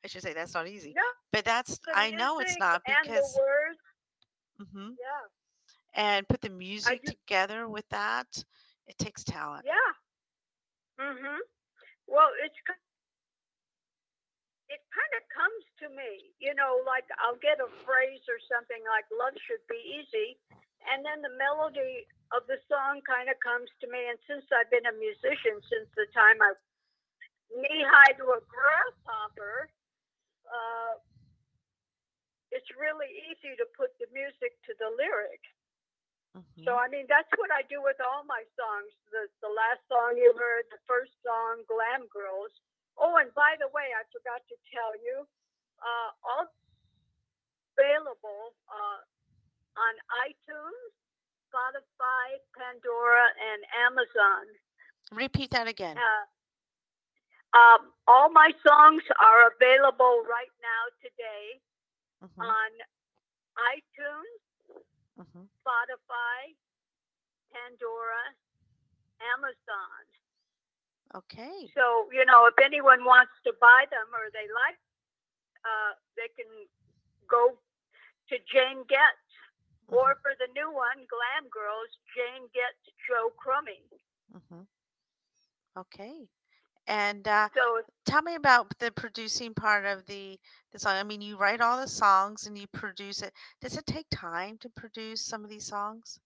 [0.04, 0.92] I should say that's not easy.
[0.96, 3.78] No, But that's the I know it's not because words.
[4.70, 5.26] hmm Yeah.
[5.94, 7.12] and put the music do.
[7.12, 8.26] together with that.
[8.86, 9.64] It takes talent.
[9.66, 9.92] Yeah.
[11.04, 11.38] Mhm.
[12.06, 12.56] Well, it's
[14.68, 18.80] it kind of comes to me, you know, like I'll get a phrase or something
[18.88, 20.38] like "love should be easy,"
[20.88, 24.08] and then the melody of the song kind of comes to me.
[24.08, 26.54] And since I've been a musician since the time I
[27.52, 29.68] knee high to a grasshopper,
[30.48, 30.94] uh,
[32.54, 35.42] it's really easy to put the music to the lyric.
[36.34, 38.90] hmm So I mean, that's what I do with all my songs.
[39.10, 42.54] The the last song you heard, the first song, "Glam Girls."
[42.94, 45.26] Oh, and by the way, I forgot to tell you,
[45.82, 46.46] uh, all
[47.74, 49.00] available uh,
[49.74, 49.94] on
[50.30, 50.94] iTunes,
[51.50, 54.44] Spotify, Pandora, and Amazon.
[55.10, 55.98] Repeat that again.
[55.98, 56.24] Uh,
[57.54, 61.60] um, all my songs are available right now today
[62.20, 62.70] hmm on
[63.56, 64.36] iTunes,
[65.16, 66.52] hmm Spotify,
[67.52, 68.24] Pandora,
[69.38, 70.02] Amazon.
[71.14, 71.70] Okay.
[71.74, 74.78] So, you know, if anyone wants to buy them or they like,
[75.62, 76.50] uh, they can
[77.30, 77.54] go
[78.30, 79.22] to Jane Getz.
[79.88, 83.84] hmm Or for the new one, Glam Girls, Jane Getz Joe Crummey.
[84.50, 84.64] hmm
[85.76, 86.28] Okay.
[86.86, 90.38] And uh, So, tell me about the producing part of the
[90.72, 90.96] the song.
[90.96, 93.32] I mean, you write all the songs and you produce it.
[93.60, 96.18] Does it take time to produce some of these songs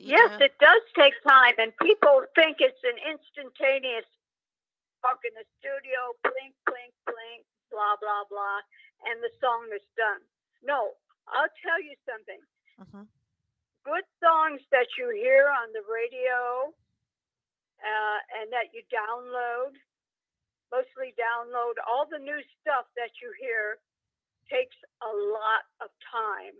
[0.00, 0.44] yes, do?
[0.44, 4.06] it does take time, and people think it's an instantaneous
[5.04, 8.62] walk in the studio, blink, blink, blink, blah, blah, blah,
[9.10, 10.22] and the song is done.
[10.62, 10.94] No,
[11.28, 12.40] I'll tell you something.
[12.78, 13.04] hmm
[13.82, 16.70] good songs that you hear on the radio
[17.82, 19.74] uh, and that you download,
[20.70, 23.82] mostly download, all the new stuff that you hear
[24.48, 26.56] takes a lot of time.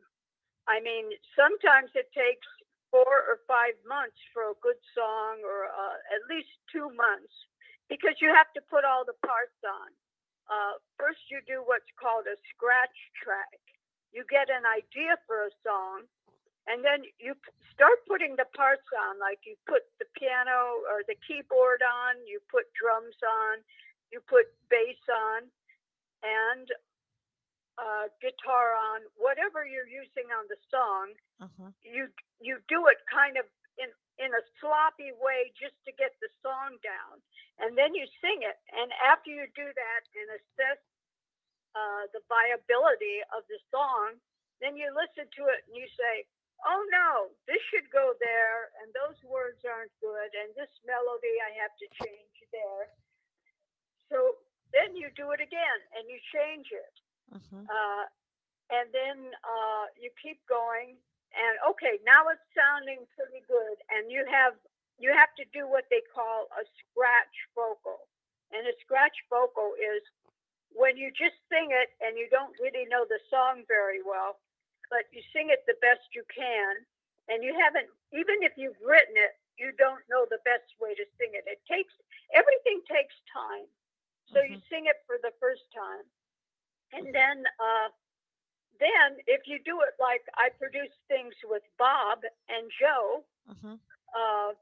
[0.68, 2.46] I mean, sometimes it takes
[2.92, 7.32] four or five months for a good song, or uh, at least two months,
[7.88, 9.90] because you have to put all the parts on.
[10.46, 13.58] Uh, first, you do what's called a scratch track.
[14.12, 16.04] You get an idea for a song,
[16.68, 17.34] and then you
[17.74, 22.38] start putting the parts on like you put the piano or the keyboard on you
[22.50, 23.58] put drums on
[24.12, 25.48] you put bass on
[26.22, 26.68] and
[27.80, 31.10] uh, guitar on whatever you're using on the song
[31.40, 32.06] hmm you
[32.38, 33.46] you do it kind of
[33.78, 33.90] in
[34.20, 37.18] in a sloppy way just to get the song down.
[37.58, 38.58] And then you sing it.
[38.70, 40.78] And after you do that and assess
[41.74, 44.20] uh, the viability of the song
[44.62, 46.22] then you listen to it and you say
[46.66, 51.50] oh no this should go there and those words aren't good and this melody i
[51.58, 52.84] have to change there.
[54.12, 54.38] So
[54.70, 56.94] then you do it again and you change it.
[57.32, 58.04] Hmm uh,
[58.72, 60.96] and then uh, you keep going
[61.36, 64.56] and okay now it's sounding pretty good and you have
[65.00, 68.06] you have to do what they call a scratch vocal.
[68.52, 70.04] And a scratch vocal is
[70.76, 74.36] when you just sing it and you don't really know the song very well
[74.93, 76.84] but you sing it the best you can.
[77.32, 81.05] And you haven't even if you've written it you don't know the best way to
[81.18, 81.45] sing it.
[81.49, 81.93] It takes
[82.34, 83.66] everything takes time.
[84.32, 86.05] So you sing it for the first time.
[86.93, 87.88] And then uh,
[88.80, 93.76] then if you do it like I produce things with Bob and Joe, hmm
[94.16, 94.53] uh,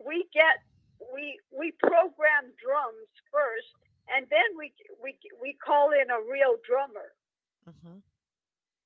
[0.00, 0.64] we get
[1.12, 3.76] we we program drums first,
[4.08, 4.72] and then we
[5.02, 7.12] we we call in a real drummer,
[7.66, 7.98] hmm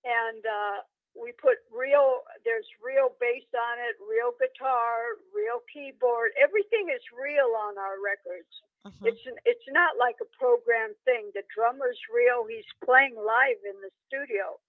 [0.05, 0.79] and uh,
[1.17, 6.33] we put real there's real bass on it, real guitar, real keyboard.
[6.41, 8.51] Everything is real on our records.
[8.85, 11.31] hmm It's an, it's not like a program thing.
[11.35, 12.47] The drummer's real.
[12.49, 14.61] He's playing live in the studio,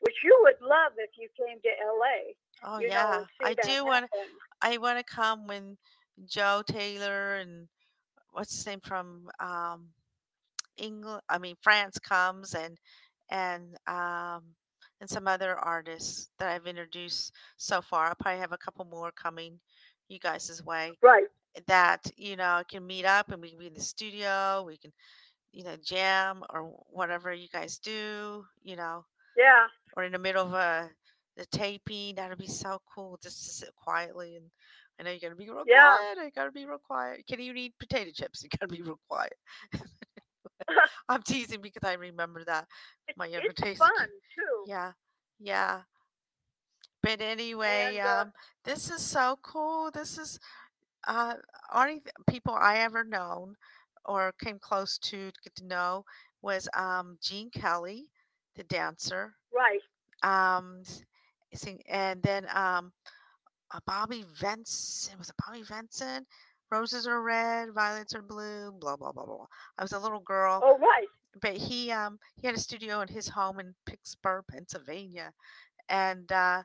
[0.00, 2.34] which you would love if you came to LA.
[2.64, 4.10] Oh you yeah, see I do want.
[4.60, 5.76] I want to come when
[6.26, 7.68] Joe Taylor and
[8.32, 9.88] what's his name from um
[10.76, 12.78] England, I mean France comes and
[13.30, 14.54] and um
[15.02, 18.06] and some other artists that I've introduced so far.
[18.06, 19.58] I'll probably have a couple more coming
[20.08, 21.26] you guys' way Right.
[21.66, 24.62] that you know can meet up and we can be in the studio.
[24.64, 24.92] We can
[25.50, 28.44] you know jam or whatever you guys do.
[28.62, 29.04] You know,
[29.36, 29.66] Yeah.
[29.96, 30.88] or in the middle of a
[31.36, 32.14] the taping.
[32.14, 34.46] That'd be so cool just to sit quietly and.
[35.00, 35.96] I know you gotta be real Yeah.
[35.96, 36.18] quiet.
[36.18, 37.26] I gotta be real quiet.
[37.26, 38.42] Can you eat potato chips?
[38.44, 39.32] You gotta be real quiet.
[41.08, 42.68] I'm teasing because I remember that
[43.16, 43.78] my younger it's days.
[43.78, 43.90] fun.
[44.66, 44.92] Yeah,
[45.40, 45.82] yeah.
[47.02, 48.32] But anyway, And uh, um,
[48.64, 49.90] this is so cool.
[49.90, 50.38] This is
[51.08, 51.34] uh,
[51.74, 53.56] only th- people I ever known
[54.04, 56.04] or came close to to get to know
[56.42, 58.08] was um, Gene Kelly,
[58.56, 59.34] the dancer.
[59.54, 59.80] right.
[60.22, 61.02] Um, s-
[61.54, 62.92] sing, and then um,
[63.74, 65.18] uh, Bobby Vinton.
[65.18, 66.24] Was it Bobby Vinton?
[66.70, 68.72] Roses are red, violets are blue.
[68.80, 69.36] Blah blah blah blah.
[69.38, 69.46] blah.
[69.78, 71.08] I was a little girl Oh, right.
[71.40, 75.32] But he um he had a studio in his home in Pittsburgh, Pennsylvania,
[75.88, 76.62] and uh,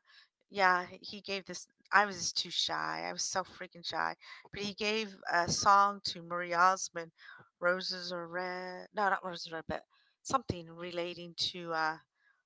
[0.50, 1.68] yeah, he gave this.
[1.94, 3.06] I was just too shy.
[3.08, 4.14] I was so freaking shy.
[4.52, 7.12] But he gave a song to Marie Osmond,
[7.60, 9.84] "Roses Are Red." No, not roses are red, but
[10.24, 11.98] something relating to uh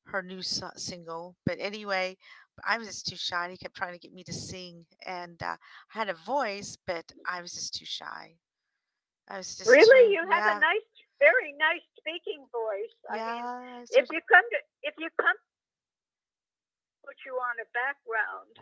[0.05, 1.35] her new so- single.
[1.45, 2.17] But anyway,
[2.67, 3.43] I was just too shy.
[3.45, 5.57] and He kept trying to get me to sing, and uh,
[5.95, 8.35] I had a voice, but I was just too shy.
[9.29, 10.81] I was just Really, too- you have a nice,
[11.21, 12.95] very nice speaking voice.
[13.07, 13.77] I mean, yeah.
[13.77, 15.37] I was if you come to, if you come,
[17.05, 18.57] put you on a background.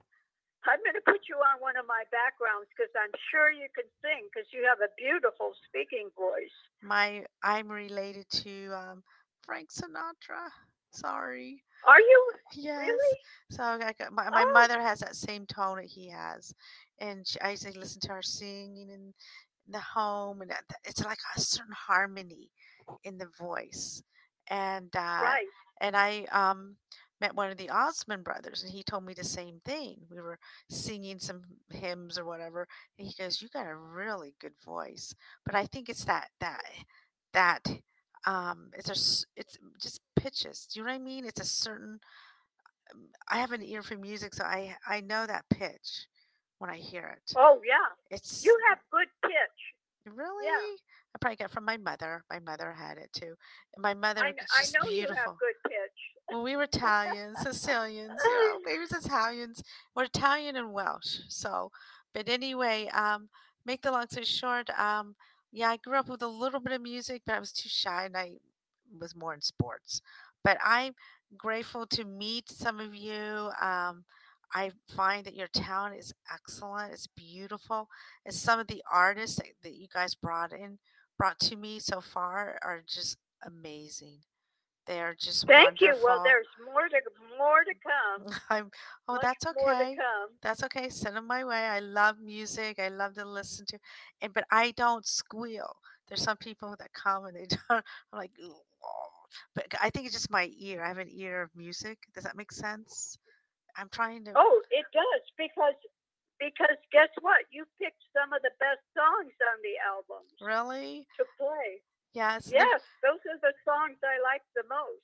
[0.67, 3.87] I'm going to put you on one of my backgrounds because I'm sure you can
[4.03, 6.51] sing because you have a beautiful speaking voice.
[6.83, 9.03] My I'm related to um,
[9.47, 10.51] Frank Sinatra.
[10.91, 11.63] Sorry.
[11.87, 12.87] Are you Yes.
[12.89, 13.17] really?
[13.51, 14.51] So I got, my my Oh.
[14.51, 16.53] mother has that same tone that he has,
[16.99, 19.13] and she, I to listen to her singing in
[19.71, 22.51] the home, and that- it's like a certain harmony
[23.03, 24.03] in the voice.
[24.49, 25.47] And uh, Right.
[25.81, 26.77] and I um
[27.21, 29.97] met one of the Osmond brothers, and he told me the same thing.
[30.09, 30.39] We were
[30.69, 32.67] singing some hymns or whatever,
[32.97, 35.13] and he goes, "You got a really good voice."
[35.45, 36.63] But I think it's that that
[37.33, 37.67] that
[38.25, 40.67] um it's a it's just pitches.
[40.67, 41.25] Do you know what I mean?
[41.25, 41.99] It's a certain.
[42.93, 46.07] um, I have an ear for music, so I I know that pitch
[46.59, 47.33] when I hear it.
[47.35, 47.75] Oh, yeah.
[48.11, 50.13] It's You have good pitch.
[50.15, 50.45] really.
[50.45, 50.75] yeah.
[51.15, 52.23] I probably got it from my mother.
[52.29, 53.33] My mother had it too.
[53.77, 54.31] My mother I, I
[54.75, 54.93] know beautiful.
[54.93, 55.99] you have good pitch.
[56.29, 59.63] Well, we were Italians, Sicilians, you know, maybe it's Italians.
[59.95, 61.21] We're Italian and Welsh.
[61.27, 61.71] So,
[62.13, 63.29] but anyway, um,
[63.65, 65.15] make the long story short, um,
[65.51, 68.05] yeah, I grew up with a little bit of music, but I was too shy
[68.05, 68.33] and I
[68.99, 70.03] was more in sports.
[70.43, 70.93] But I'm
[71.35, 73.49] grateful to meet some of you.
[73.59, 74.03] Um,
[74.53, 76.93] I find that your town is excellent.
[76.93, 77.87] It's beautiful.
[78.25, 80.79] And some of the artists that, that you guys brought in,
[81.17, 84.19] brought to me so far are just amazing.
[84.87, 85.95] They are just Thank you.
[86.03, 86.97] Well, there's more to
[87.37, 88.39] more to come.
[88.49, 88.71] I'm,
[89.07, 89.95] oh, Much that's okay.
[90.41, 90.89] That's okay.
[90.89, 91.57] Send them my way.
[91.57, 92.79] I love music.
[92.79, 93.77] I love to listen to,
[94.21, 95.75] and but I don't squeal.
[96.07, 97.83] There's some people that come and they don't.
[98.11, 99.09] I'm like, "Ooh, oh."
[99.53, 100.83] but I think it's just my ear.
[100.83, 101.99] I have an ear of music.
[102.15, 103.19] Does that make sense?
[103.79, 104.33] I'm trying to.
[104.35, 105.75] Oh, it does because
[106.39, 107.45] because guess what?
[107.51, 111.07] You picked some of the best songs on the album Really?
[111.17, 111.79] to play.
[112.13, 112.49] Yes.
[112.51, 115.03] Yes, those are the songs I like the most.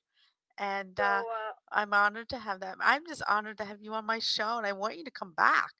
[0.57, 2.77] And So, uh, uh, I'm honored to have that.
[2.79, 5.33] I'm just honored to have you on my show, and I want you to come
[5.33, 5.71] back,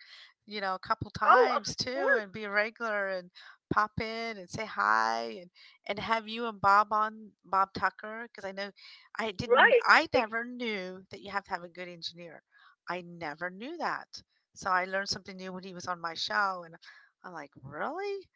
[0.46, 2.22] you know, a couple Oh, times too, course.
[2.22, 3.32] and be a regular and
[3.74, 5.50] pop in and say hi, and
[5.88, 8.72] and have you and Bob on Bob Tucker because I know
[9.18, 9.56] I didn't.
[9.56, 9.80] Right.
[9.88, 12.44] I never knew that you have to have a good engineer.
[12.90, 14.08] I never knew that.
[14.56, 16.76] So I learned something new when he was on my show, and
[17.24, 18.28] I'm like, really?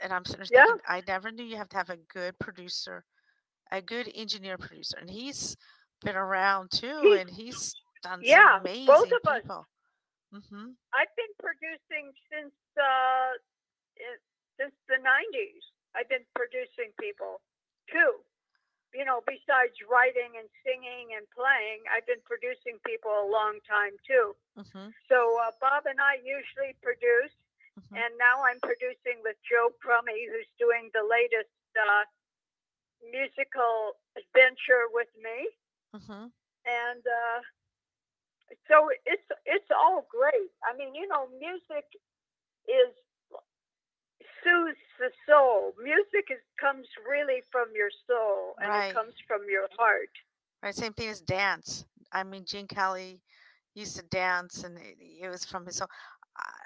[0.00, 0.64] And I'm sitting there Yeah.
[0.64, 3.04] thinking, I never knew you have to have a good producer,
[3.72, 5.56] a good engineer producer, and he's
[6.02, 9.42] been around too, He- and he's done Yeah, some amazing both of us.
[9.42, 9.66] people.
[10.32, 13.32] hmm I've been producing since uh,
[14.58, 15.62] since the '90s.
[15.94, 17.40] I've been producing people
[17.90, 18.24] too.
[18.94, 23.94] You know, besides writing and singing and playing, I've been producing people a long time
[24.06, 24.34] too.
[24.56, 27.34] hmm So uh, Bob and I usually produce,
[27.76, 32.04] hmm and now I'm producing with Joe Crummey, who's doing the latest uh,
[33.10, 35.38] musical adventure with me.
[35.92, 36.26] hmm
[36.66, 37.40] and uh,
[38.68, 40.50] so it's it's all great.
[40.64, 41.86] I mean, you know, music
[42.66, 42.92] is
[44.46, 45.72] soothes the soul.
[45.82, 48.90] Music is comes really from your soul, and Right.
[48.90, 50.10] it comes from your heart.
[50.62, 50.74] Right.
[50.74, 51.84] Same thing as dance.
[52.12, 53.20] I mean, Gene Kelly
[53.74, 55.88] used to dance, and it, it was from his soul.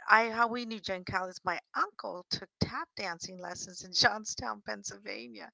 [0.08, 4.62] I how we knew Gene Kelly is my uncle took tap dancing lessons in Johnstown,
[4.66, 5.48] Pennsylvania,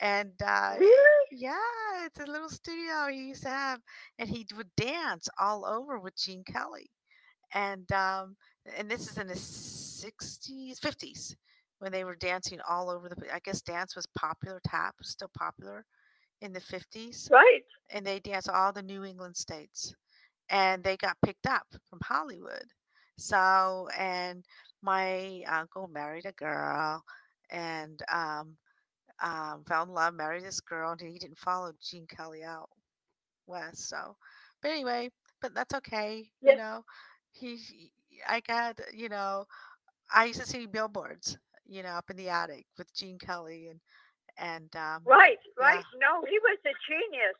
[0.00, 1.26] and uh, Really?
[1.32, 3.80] yeah, it's a little studio he used to have,
[4.18, 6.90] and he would dance all over with Gene Kelly,
[7.54, 8.36] and um,
[8.76, 11.36] and this is in the sixties, fifties
[11.84, 13.34] when they were dancing all over the.
[13.34, 15.86] I guess dance was popular, tap was still popular
[16.42, 17.62] in the fifties, Right.
[17.90, 19.94] and they danced all the New England states,
[20.50, 22.66] and they got picked up from Hollywood.
[23.18, 24.44] So, and
[24.82, 27.04] my uncle married a girl,
[27.50, 28.56] and um,
[29.22, 32.70] um, fell in love, married this girl, and he didn't follow Gene Kelly out
[33.46, 33.88] west.
[33.88, 34.16] So,
[34.62, 35.10] but anyway,
[35.40, 36.30] but that's okay.
[36.42, 36.84] You know,
[37.32, 37.92] he-
[38.28, 39.46] I got, you know,
[40.12, 43.80] I used to see billboards, you know, up in the attic with Gene Kelly and
[44.38, 45.38] and um, Right.
[45.60, 45.84] yeah, Right.
[46.00, 47.36] No, he was a genius,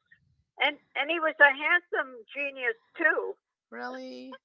[0.60, 3.34] and and he was a handsome genius too.
[3.70, 4.36] really,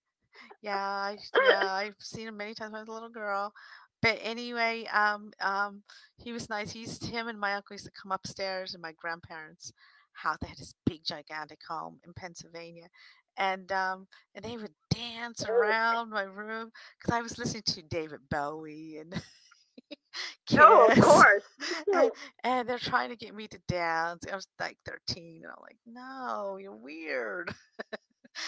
[0.61, 3.53] yeah, I, yeah, I've seen him many times when I was a little girl.
[4.01, 5.83] But anyway, um, um,
[6.17, 6.71] he was nice.
[6.71, 9.73] He used, him and my uncle used to come upstairs and my grandparents'
[10.13, 10.37] house.
[10.41, 12.87] They had this big, gigantic home in Pennsylvania,
[13.37, 17.81] and um, and they would dance Oh, around my room because I was listening to
[17.83, 19.13] David Bowie and
[20.51, 21.43] no, of course.
[21.93, 22.11] And,
[22.43, 24.25] and they're trying to get me to dance.
[24.31, 27.53] I was like 13, and I'm like, no, you're weird,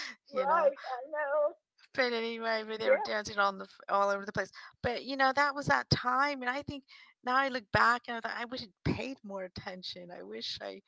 [0.33, 0.53] you know.
[0.53, 0.71] Right.
[0.71, 1.55] I know.
[1.93, 2.91] But anyway, but they Yeah.
[2.91, 4.51] were dancing on the all over the place.
[4.81, 6.83] But you know, that was that time, and I think
[7.23, 10.09] now I look back and I thought I wish I'd paid more attention.
[10.11, 10.81] I wish I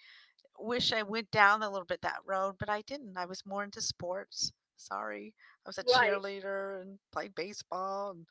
[0.59, 3.17] wish I went down a little bit that road, but I didn't.
[3.17, 4.51] I was more into sports.
[4.77, 5.33] Sorry,
[5.65, 6.11] I was a Right.
[6.11, 8.25] cheerleader and played baseball and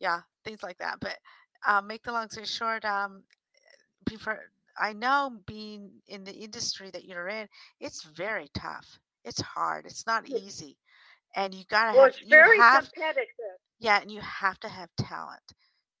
[0.00, 0.98] yeah, things like that.
[1.00, 1.18] But
[1.66, 3.24] um, make the long story short, um,
[4.04, 4.40] before
[4.78, 7.48] I know being in the industry that you're in,
[7.80, 8.98] it's very tough.
[9.24, 9.86] It's hard.
[9.86, 10.78] It's not easy,
[11.34, 13.60] and you gotta Well, have it's very have competitive.
[13.78, 15.52] yeah, and you have to have talent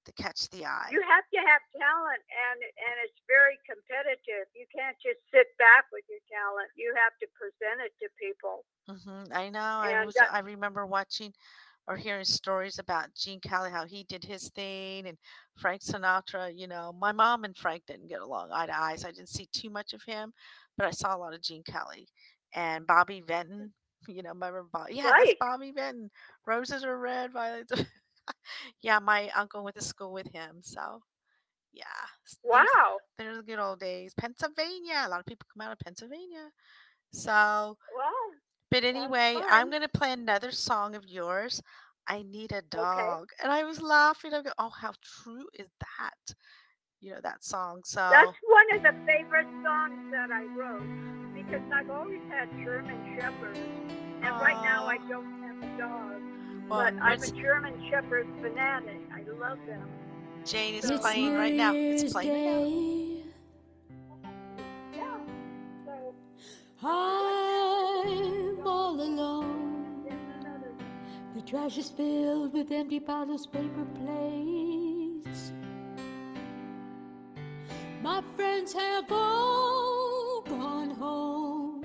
[0.06, 0.94] to catch the eye.
[0.94, 4.48] You have to have talent, and and it's very competitive.
[4.54, 6.70] You can't just sit back with your talent.
[6.76, 8.64] You have to present it to people.
[8.88, 9.60] hmm I know.
[9.60, 10.20] I was.
[10.30, 11.32] I remember watching
[11.88, 15.18] or hearing stories about Gene Kelly, how he did his thing, and
[15.56, 16.52] Frank Sinatra.
[16.56, 19.28] You know, my mom and Frank didn't get along eye to eye, so I didn't
[19.28, 20.32] see too much of him,
[20.76, 22.08] but I saw a lot of Gene Kelly
[22.54, 23.72] and Bobby Vinton.
[24.08, 24.88] You know, remember Bob?
[24.90, 25.36] Yeah, right.
[25.38, 26.10] Bobby Vinton.
[26.44, 27.70] Roses are red, violets.
[27.70, 27.86] are-
[28.82, 31.00] yeah, my uncle went to school with him, so
[31.72, 31.84] yeah,
[32.42, 32.98] Wow.
[33.16, 34.12] they're the good old days.
[34.18, 35.04] Pennsylvania.
[35.06, 36.50] A lot of people come out of Pennsylvania.
[37.12, 37.30] So,
[37.96, 38.14] Well,
[38.72, 39.70] but anyway, I'm fun.
[39.70, 41.62] gonna play another song of yours.
[42.08, 43.16] I need a Okay.
[43.16, 43.30] dog.
[43.42, 44.34] And I was laughing.
[44.34, 46.34] I go, oh, how true is that?
[47.00, 47.82] You know, that song.
[47.84, 50.86] So, That's one of the favorite songs that I wrote
[51.34, 53.58] because I've always had German shepherds,
[54.22, 56.22] and right now I oh, don't have a dog.
[56.68, 59.00] well, But I'm a what's German shepherd fanatic.
[59.14, 59.88] I love them.
[60.44, 61.76] Jane is So It's playing right now.
[61.88, 62.68] It's Year's playing right now.
[62.68, 63.01] Day.
[71.52, 75.52] Trash is filled with empty bottles, paper plates.
[78.00, 81.84] My friends have all gone home.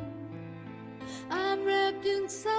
[1.30, 2.56] I'm wrapped in silence.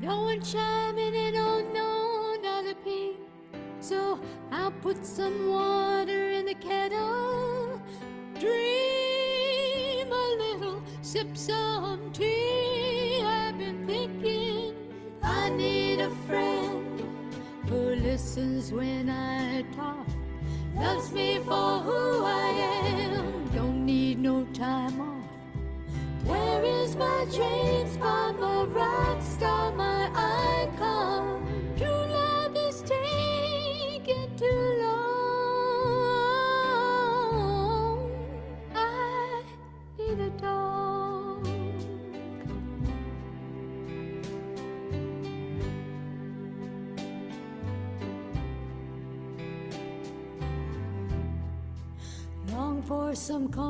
[0.00, 3.18] No one chiming in, oh no, not a peep.
[3.80, 4.18] So
[4.50, 7.82] I'll put some water in the kettle.
[8.40, 12.07] Dream a little, sip some
[16.08, 17.02] a friend
[17.68, 20.06] who listens when I talk,
[20.74, 22.48] loves me for who I
[22.84, 25.30] am, don't need no time off.
[26.24, 29.97] Where is my James Bond, my rock star, my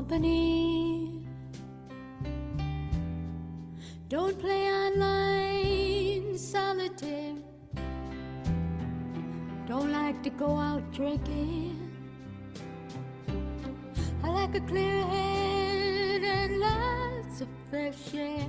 [0.09, 1.27] company.
[4.09, 7.35] Don't play online solitaire.
[9.67, 11.91] Don't like to go out drinking.
[14.25, 18.49] I like a clear head and lots of fresh air.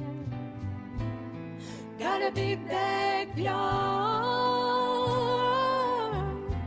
[2.00, 3.50] Got a big backyard,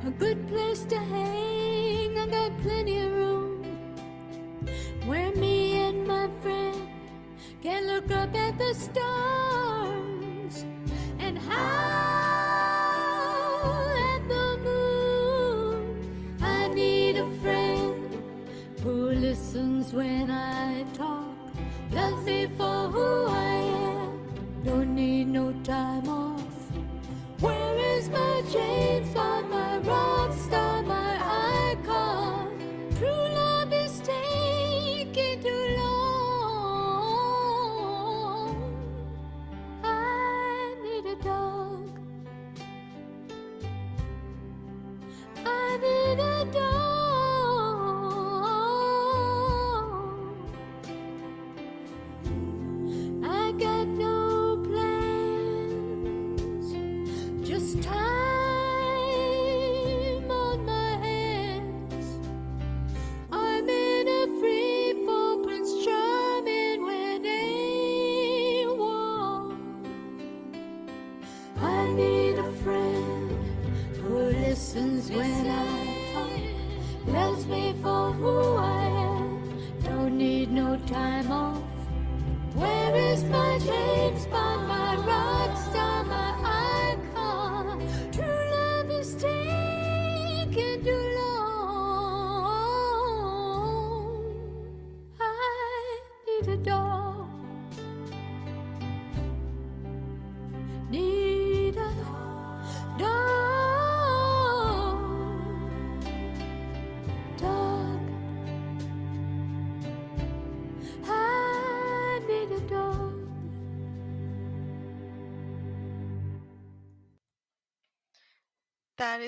[0.07, 2.19] a good place to hang.
[2.19, 3.12] I got plenty
[7.93, 10.65] look up at the stars
[11.19, 11.59] and howl
[14.13, 16.39] at the moon.
[16.41, 18.25] I need a friend
[18.83, 21.37] who listens when I talk,
[21.91, 23.55] loves me for who I
[23.91, 24.11] am.
[24.65, 26.41] Don't need no time off.
[27.41, 30.72] Where is my James Bond my rock star?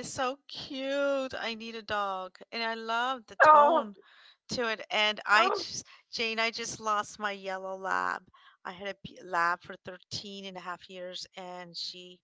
[0.04, 1.34] Is so cute.
[1.40, 2.36] I need a dog.
[2.52, 3.50] And I love the Oh.
[3.50, 3.94] tone
[4.50, 4.80] to it.
[4.90, 5.54] And I Oh.
[5.56, 8.22] just, Jane, I just lost my yellow lab.
[8.64, 12.18] I had a lab for 13 and a half years and she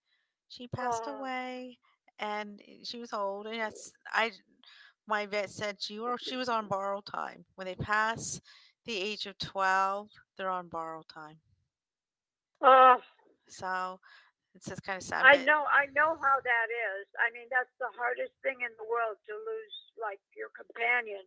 [0.49, 1.16] she passed Aw.
[1.18, 1.78] away
[2.18, 4.33] and she was old and that's I
[5.07, 7.45] my vet said she or she was on borrowed time.
[7.57, 8.41] When they pass
[8.87, 11.39] the age of 12, they're on borrowed time.
[12.62, 12.97] Oh,
[13.49, 14.01] So
[14.55, 15.24] it's just kind of sad.
[15.24, 17.07] I know, I know how that is.
[17.18, 21.22] I mean, that's the hardest thing in the world to lose, like your companion.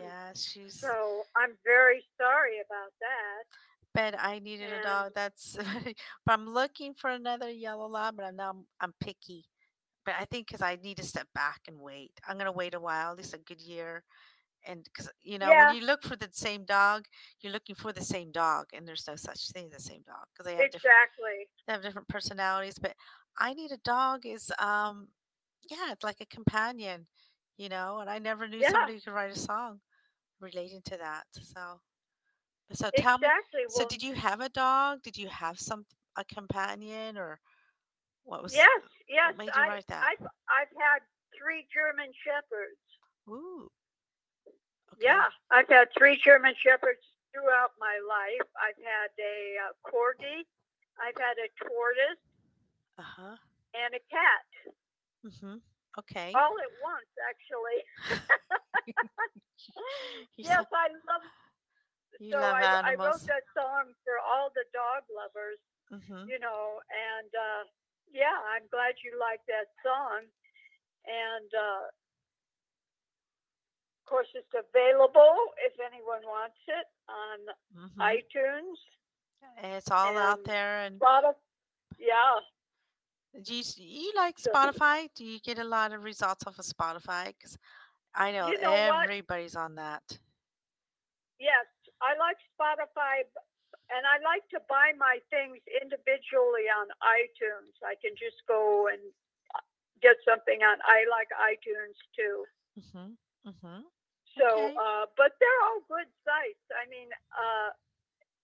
[0.00, 3.44] Yeah, she's So I'm very sorry about that.
[3.94, 5.12] But I needed a And- dog.
[5.14, 5.56] That's
[6.24, 9.44] but I'm looking for another yellow lab, but I'm now I'm, I'm picky.
[10.06, 12.12] But I think because I need to step back and wait.
[12.26, 14.02] I'm gonna wait a while, at least a good year,
[14.66, 15.66] and because you know Yeah.
[15.66, 17.06] when you look for the same dog,
[17.40, 20.26] you're looking for the same dog, and there's no such thing as the same dog
[20.32, 21.48] because they have Exactly.
[21.66, 22.78] they have different personalities.
[22.78, 22.94] But
[23.38, 25.08] I need a dog is um
[25.70, 27.06] yeah, it's like a companion,
[27.56, 28.00] you know.
[28.00, 28.70] And I never knew Yeah.
[28.70, 29.80] somebody could write a song
[30.40, 31.24] relating to that.
[31.32, 31.80] So
[32.72, 33.26] so tell me.
[33.26, 33.60] Exactly.
[33.68, 35.02] So did you have a dog?
[35.02, 35.86] Did you have some
[36.16, 37.40] a companion or
[38.24, 38.68] what was yes,
[39.08, 39.28] yes.
[39.28, 40.04] what made you I, write that?
[40.04, 41.00] I've, I've had
[41.36, 42.78] three German shepherds.
[43.28, 43.68] Ooh.
[45.02, 47.02] Yeah, I've had three German shepherds
[47.34, 48.46] throughout my life.
[48.56, 49.36] I've had a
[49.66, 50.46] uh, corgi,
[51.00, 52.22] I've had a tortoise,
[52.98, 53.36] Uh-huh.
[53.74, 54.46] and a cat.
[55.26, 55.56] Mm-hmm.
[55.98, 56.32] Okay.
[56.34, 57.78] All at once, actually.
[60.36, 61.22] Yes, so- I love.
[62.20, 65.60] you so love I, I wrote that song for all the dog lovers,
[65.92, 66.26] Mhm.
[66.28, 67.62] you know, and uh,
[68.12, 70.26] yeah, I'm glad you like that song.
[71.06, 71.82] And uh,
[74.12, 75.34] course, it's available
[75.64, 77.38] if anyone wants it on
[77.74, 77.96] Mhm.
[77.96, 78.76] iTunes,
[79.56, 81.34] It's all out there and Spotify.
[81.98, 82.40] Yeah,
[83.40, 85.08] do you, you like Spotify?
[85.14, 87.32] Do you get a lot of results off of Spotify?
[87.40, 87.56] Cuz
[88.14, 89.04] I know, You know what?
[89.04, 90.02] everybody's on that.
[91.38, 91.66] yes,
[92.02, 93.24] I like Spotify,
[93.88, 97.72] and I like to buy my things individually on iTunes.
[97.82, 99.00] I can just go and
[99.54, 99.60] uh,
[100.02, 100.78] get something on.
[100.84, 102.44] I like iTunes too.
[102.78, 103.16] Mhm.
[103.46, 103.84] Mhm.
[104.38, 104.76] So, Okay.
[104.76, 106.64] uh, but they're all good sites.
[106.74, 107.70] I mean, uh,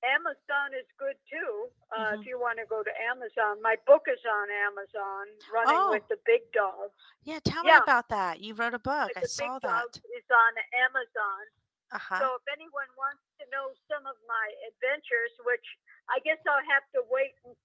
[0.05, 1.71] Amazon is good too.
[1.91, 2.21] Uh, Mhm.
[2.21, 5.91] If you want to go to Amazon, my book is on Amazon, Running Oh.
[5.91, 6.93] with the Big Dog.
[7.25, 7.79] Yeah, tell Yeah.
[7.79, 8.39] me about that.
[8.41, 9.11] You wrote a book.
[9.17, 9.97] I the saw Big that.
[10.15, 11.47] Is on Amazon.
[11.91, 12.19] Uh-huh.
[12.21, 15.67] So if anyone wants to know some of my adventures, which
[16.11, 17.57] I guess I'll have to wait and,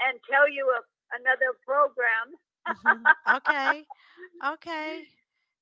[0.00, 0.82] and tell you a,
[1.14, 2.36] another program.
[2.66, 3.14] Mhm.
[3.36, 3.86] Okay.
[4.44, 5.08] Okay.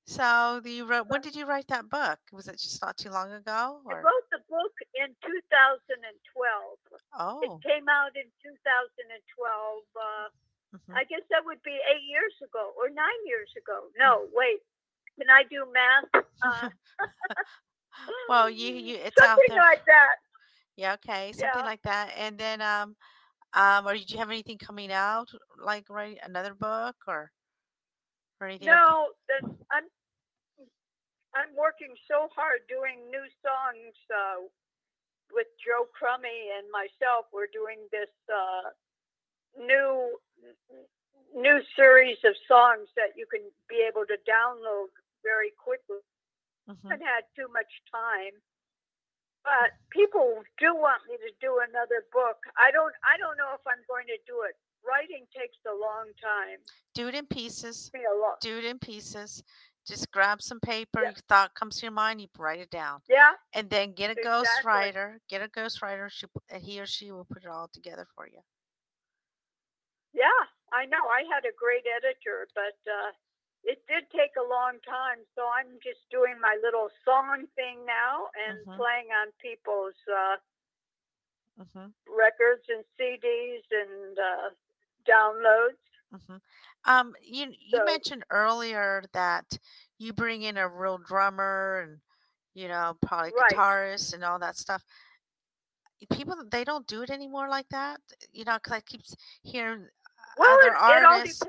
[0.06, 2.18] So the you wrote when did you write that book?
[2.32, 3.80] Was it just not too long ago?
[3.88, 6.78] I wrote the book in 2012.
[7.18, 9.82] oh, It came out in 2012.
[9.96, 10.28] Uh,
[10.76, 10.96] mhm.
[10.96, 13.88] I guess that would be eight years ago or nine years ago.
[13.98, 14.60] No, wait.
[15.18, 16.24] Can I do math?
[16.42, 16.68] Uh,
[18.28, 19.58] well, you you it's out something there.
[19.62, 20.16] like that.
[20.76, 21.64] Yeah, okay, something Yeah.
[21.64, 22.12] like that.
[22.16, 22.96] And then um
[23.54, 27.30] um or did you have anything coming out like write another book or
[28.40, 28.68] or anything?
[28.68, 29.84] No, the, I'm.
[31.34, 34.46] I'm working so hard doing new songs uh,
[35.34, 37.26] with Joe Crummey and myself.
[37.34, 38.70] We're doing this uh,
[39.58, 40.14] new
[41.34, 44.94] new series of songs that you can be able to download
[45.26, 45.98] very quickly.
[46.70, 46.80] Mhm.
[46.88, 48.40] haven't had too much time,
[49.42, 52.38] but people do want me to do another book.
[52.56, 52.94] I don't.
[53.02, 54.56] I don't know if I'm going to do it.
[54.86, 56.62] Writing takes a long time.
[56.94, 57.90] Do it in pieces.
[58.40, 59.42] Do it in pieces.
[59.86, 61.02] Just grab some paper.
[61.02, 61.10] Yeah.
[61.10, 62.20] Your thought comes to your mind.
[62.20, 63.34] You write it down, Yeah.
[63.52, 64.94] and then get a Exactly.
[64.94, 65.18] ghostwriter.
[65.28, 66.10] Get a ghostwriter.
[66.10, 68.40] She, and he or she will put it all together for you.
[70.12, 70.40] Yeah,
[70.72, 71.08] I know.
[71.08, 73.12] I had a great editor, but uh,
[73.64, 75.24] it did take a long time.
[75.34, 78.76] So I'm just doing my little song thing now and Mhm.
[78.76, 80.36] playing on people's uh,
[81.56, 84.50] hmm records and CDs and uh,
[85.08, 85.78] downloads.
[86.12, 86.36] hmm
[86.86, 89.58] Um, you you So- mentioned earlier that
[89.98, 92.00] you bring in a real drummer and
[92.54, 93.52] you know probably Right.
[93.52, 94.82] guitarist and all that stuff.
[96.12, 98.00] People they don't do it anymore like that.
[98.32, 99.02] You know, because I keep
[99.42, 99.88] hearing
[100.36, 101.42] Well, other it, it all artists.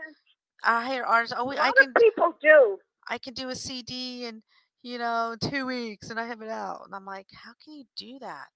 [0.63, 1.35] I hear artists.
[1.37, 2.79] Oh, I can people do.
[3.07, 4.41] I can do a CD and
[4.81, 6.83] you know two weeks and I have it out.
[6.85, 8.47] And I'm like, how can you do that?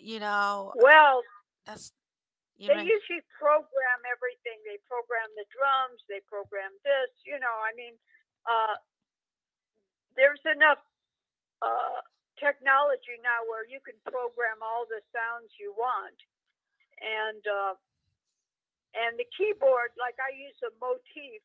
[0.00, 1.22] You know, Well,
[1.66, 1.92] that's
[2.60, 4.60] you they usually program everything.
[4.68, 6.04] They program the drums.
[6.12, 7.08] They program this.
[7.24, 7.96] You know, I mean,
[8.44, 8.76] uh,
[10.12, 10.84] there's enough
[11.64, 12.04] uh,
[12.36, 16.18] technology now where you can program all the sounds you want,
[17.00, 17.74] and uh,
[18.92, 19.96] and the keyboard.
[19.96, 21.40] Like I use a motif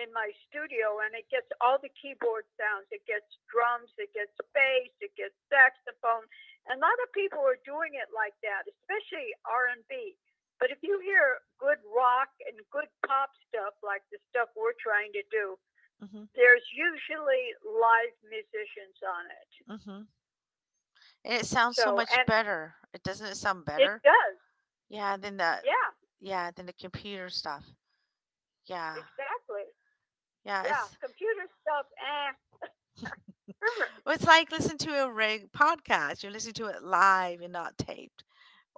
[0.00, 2.88] in my studio, and it gets all the keyboard sounds.
[2.88, 3.92] It gets drums.
[4.00, 4.96] It gets bass.
[5.04, 6.24] It gets saxophone.
[6.72, 10.16] And a lot of people are doing it like that, especially R and B.
[10.60, 15.12] But if you hear good rock and good pop stuff like the stuff we're trying
[15.14, 15.56] to do,
[16.02, 19.50] hmm there's usually live musicians on it.
[19.70, 20.02] Mm-hmm.
[21.24, 22.74] And it sounds so, So, much better.
[22.94, 23.96] It doesn't it sound better?
[23.96, 24.38] It does.
[24.88, 25.88] Yeah, than the Yeah,
[26.20, 27.64] yeah, than the computer stuff.
[28.66, 29.66] Yeah, exactly.
[30.44, 30.62] yeah.
[30.64, 31.86] Yeah, computer stuff.
[32.00, 32.32] Eh.
[34.04, 36.22] well, it's like listening to a reg podcast.
[36.22, 38.24] You're listening to it live and not taped,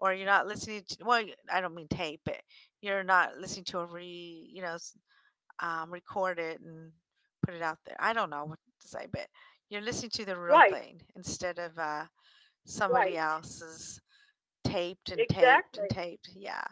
[0.01, 0.97] or you're not listening to.
[1.05, 2.41] Well, i don't mean tape, but
[2.83, 4.77] you're not listening to a re, you know,
[5.61, 6.93] um, record it and
[7.45, 7.97] put it out there.
[8.01, 9.27] I don't know what to say, but
[9.71, 10.73] you're listening to the real Right.
[10.73, 12.07] thing instead of uh,
[12.67, 13.19] somebody Right.
[13.19, 14.01] else's
[14.65, 15.29] taped and Exactly.
[15.29, 16.31] taped and taped.
[16.35, 16.65] Yeah,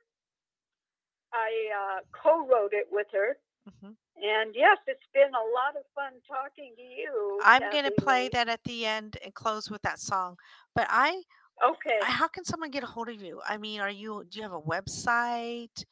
[1.32, 6.20] I uh, co-wrote it with her, hmm and yes, it's been a lot of fun
[6.28, 7.44] talking to you.
[7.44, 10.38] I'm gonna play that at the end and close with that song.
[10.74, 11.22] But I,
[11.64, 12.08] Okay.
[12.08, 13.40] How can someone get a hold of you?
[13.48, 14.24] I mean, are you?
[14.28, 15.84] Do you have a website?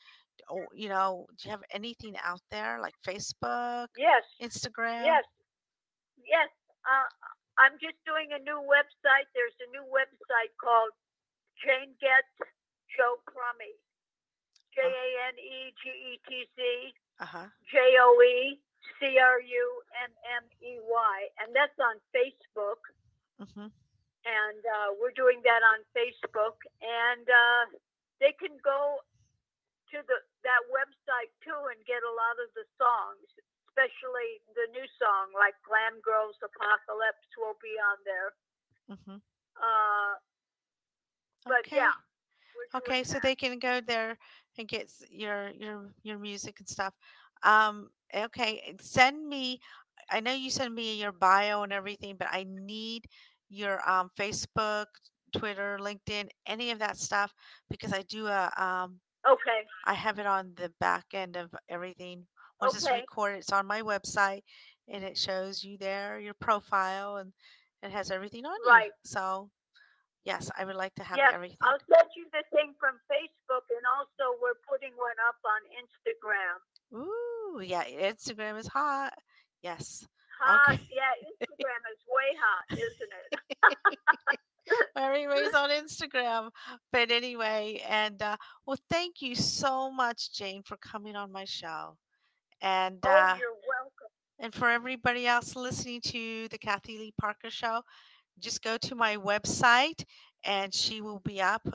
[0.48, 4.22] Or you know, do you have anything out there like Facebook, Yes.
[4.42, 5.04] Instagram?
[5.04, 5.24] Yes.
[6.24, 6.48] Yes.
[6.86, 7.08] Uh,
[7.58, 9.26] I'm just doing a new website.
[9.34, 10.92] There's a new website called
[11.58, 12.30] Jane Getz
[12.96, 13.74] Joe Crummey.
[14.74, 17.46] J A N E G E T Z Uh huh.
[17.72, 18.60] J O E
[19.00, 19.66] C R U
[20.04, 22.80] M M E Y, and that's on Facebook.
[23.40, 23.68] hmm
[24.26, 26.58] and uh, we're doing that on Facebook.
[26.82, 27.78] And uh,
[28.18, 28.98] they can go
[29.92, 33.28] to the that website too and get a lot of the songs,
[33.68, 38.34] especially the new song like "Glam Girls Apocalypse" will be on there.
[38.88, 39.16] hmm
[39.56, 40.16] Uh,
[41.46, 41.72] but Okay.
[41.72, 41.94] yeah,
[42.74, 43.22] Okay, so that.
[43.22, 44.18] they can go there
[44.58, 46.94] and get your your your music and stuff.
[47.42, 49.60] Um, okay, send me.
[50.10, 53.06] I know you send me your bio and everything, but I need
[53.48, 54.86] your um Facebook,
[55.36, 57.32] Twitter, LinkedIn, any of that stuff
[57.70, 59.00] because I do a um
[59.30, 62.26] okay, I have it on the back end of everything.
[62.60, 63.00] Once it's Okay.
[63.00, 64.42] recorded, it's on my website
[64.88, 67.32] and it shows you there your profile and
[67.82, 68.70] it has everything on it.
[68.70, 68.90] Right.
[69.04, 69.50] So
[70.24, 71.58] yes, I would like to have Yes, everything.
[71.60, 76.98] I'll send you the thing from Facebook, and also we're putting one up on Instagram.
[76.98, 79.12] Ooh, yeah, Instagram is hot.
[79.62, 80.06] Yes.
[80.40, 80.82] Hot, Okay.
[80.92, 83.12] yeah, Instagram is way hot, isn't
[83.92, 83.98] it?
[84.96, 86.50] Everybody's on Instagram.
[86.92, 91.96] But anyway, and uh, well, thank you so much, Jane, for coming on my show.
[92.60, 94.10] And oh, uh, you're welcome.
[94.38, 97.82] and for everybody else listening to the Kathy Lee Parker show,
[98.38, 100.04] just go to my website
[100.44, 101.66] and she will be up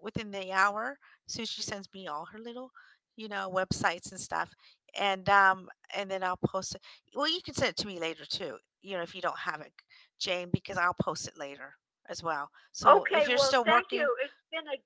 [0.00, 0.98] within the hour.
[1.26, 2.70] soon as she sends me all her little,
[3.16, 4.50] you know, websites and stuff,
[4.98, 6.82] and um, and then I'll post it.
[7.14, 8.56] Well, you can send it to me later too.
[8.82, 9.72] You know, if you don't have it,
[10.18, 11.74] Jane, because I'll post it later
[12.08, 12.50] as well.
[12.72, 14.16] So okay, if you're well, still thank working, you.
[14.24, 14.76] It's been a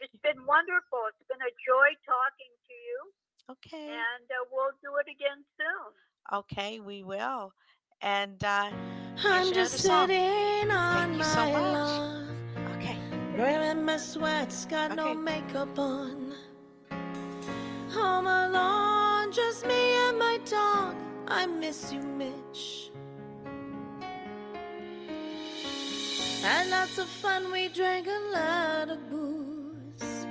[0.00, 1.00] it's been wonderful.
[1.10, 2.98] It's been a joy talking to you,
[3.52, 6.38] okay, and uh, we'll do it again soon.
[6.40, 7.52] okay, we will.
[8.02, 8.70] And uh,
[9.24, 11.72] I'm just sitting on you so my much.
[11.72, 12.28] lawn,
[12.76, 12.96] Okay,
[13.36, 16.32] wearing my sweats, got no makeup on.
[17.90, 18.97] Home alone,
[19.30, 20.94] just me and my dog.
[21.26, 22.90] I miss you, Mitch.
[26.42, 30.26] Had lots of fun, we drank a lot of booze.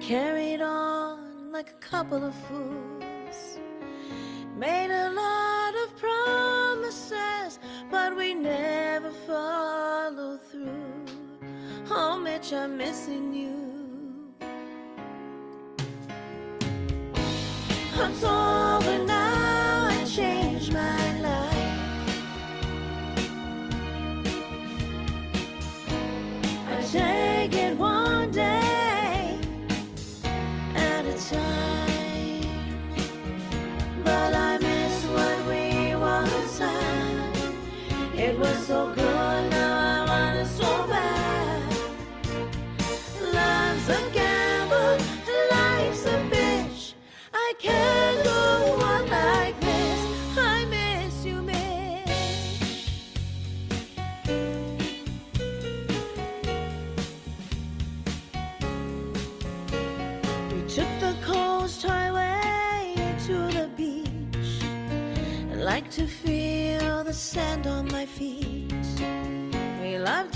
[0.00, 3.58] Carried on like a couple of fools.
[4.56, 7.58] Made a lot of promises,
[7.90, 11.04] but we never followed through.
[11.90, 13.75] Oh, Mitch, I'm missing you.
[18.24, 18.55] I'm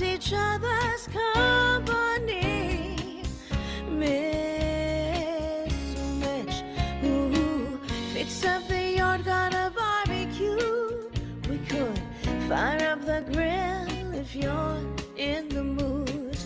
[0.02, 2.96] Each other's company.
[3.90, 6.62] Miss so much.
[7.04, 7.78] Ooh,
[8.14, 11.10] fix up the yard, got a barbecue.
[11.50, 12.00] We could
[12.48, 14.78] fire up the grill if you're
[15.16, 16.36] in the mood.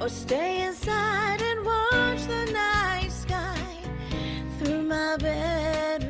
[0.00, 3.78] Or stay inside and watch the night sky
[4.58, 6.01] through my bedroom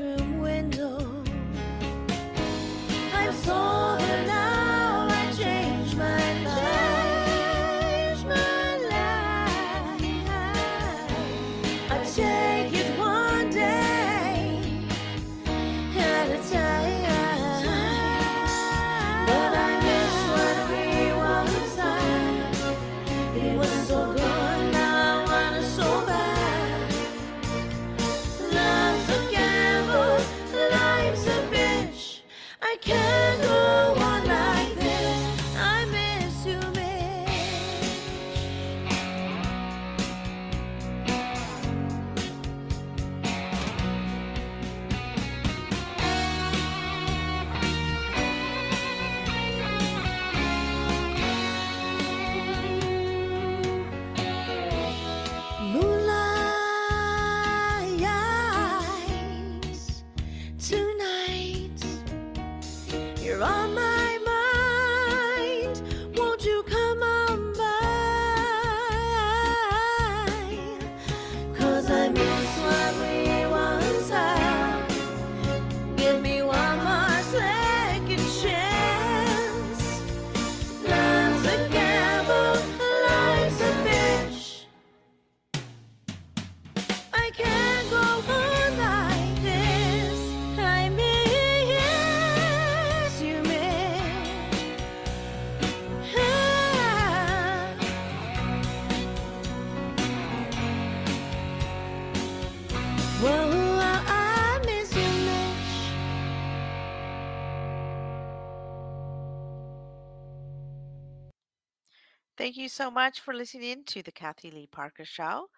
[112.53, 115.49] thank you so much for listening to the Kathy Lee Parker Show.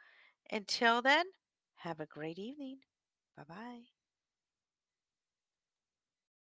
[0.51, 1.27] Until then,
[1.77, 2.79] have a great evening.
[3.37, 3.81] Bye bye.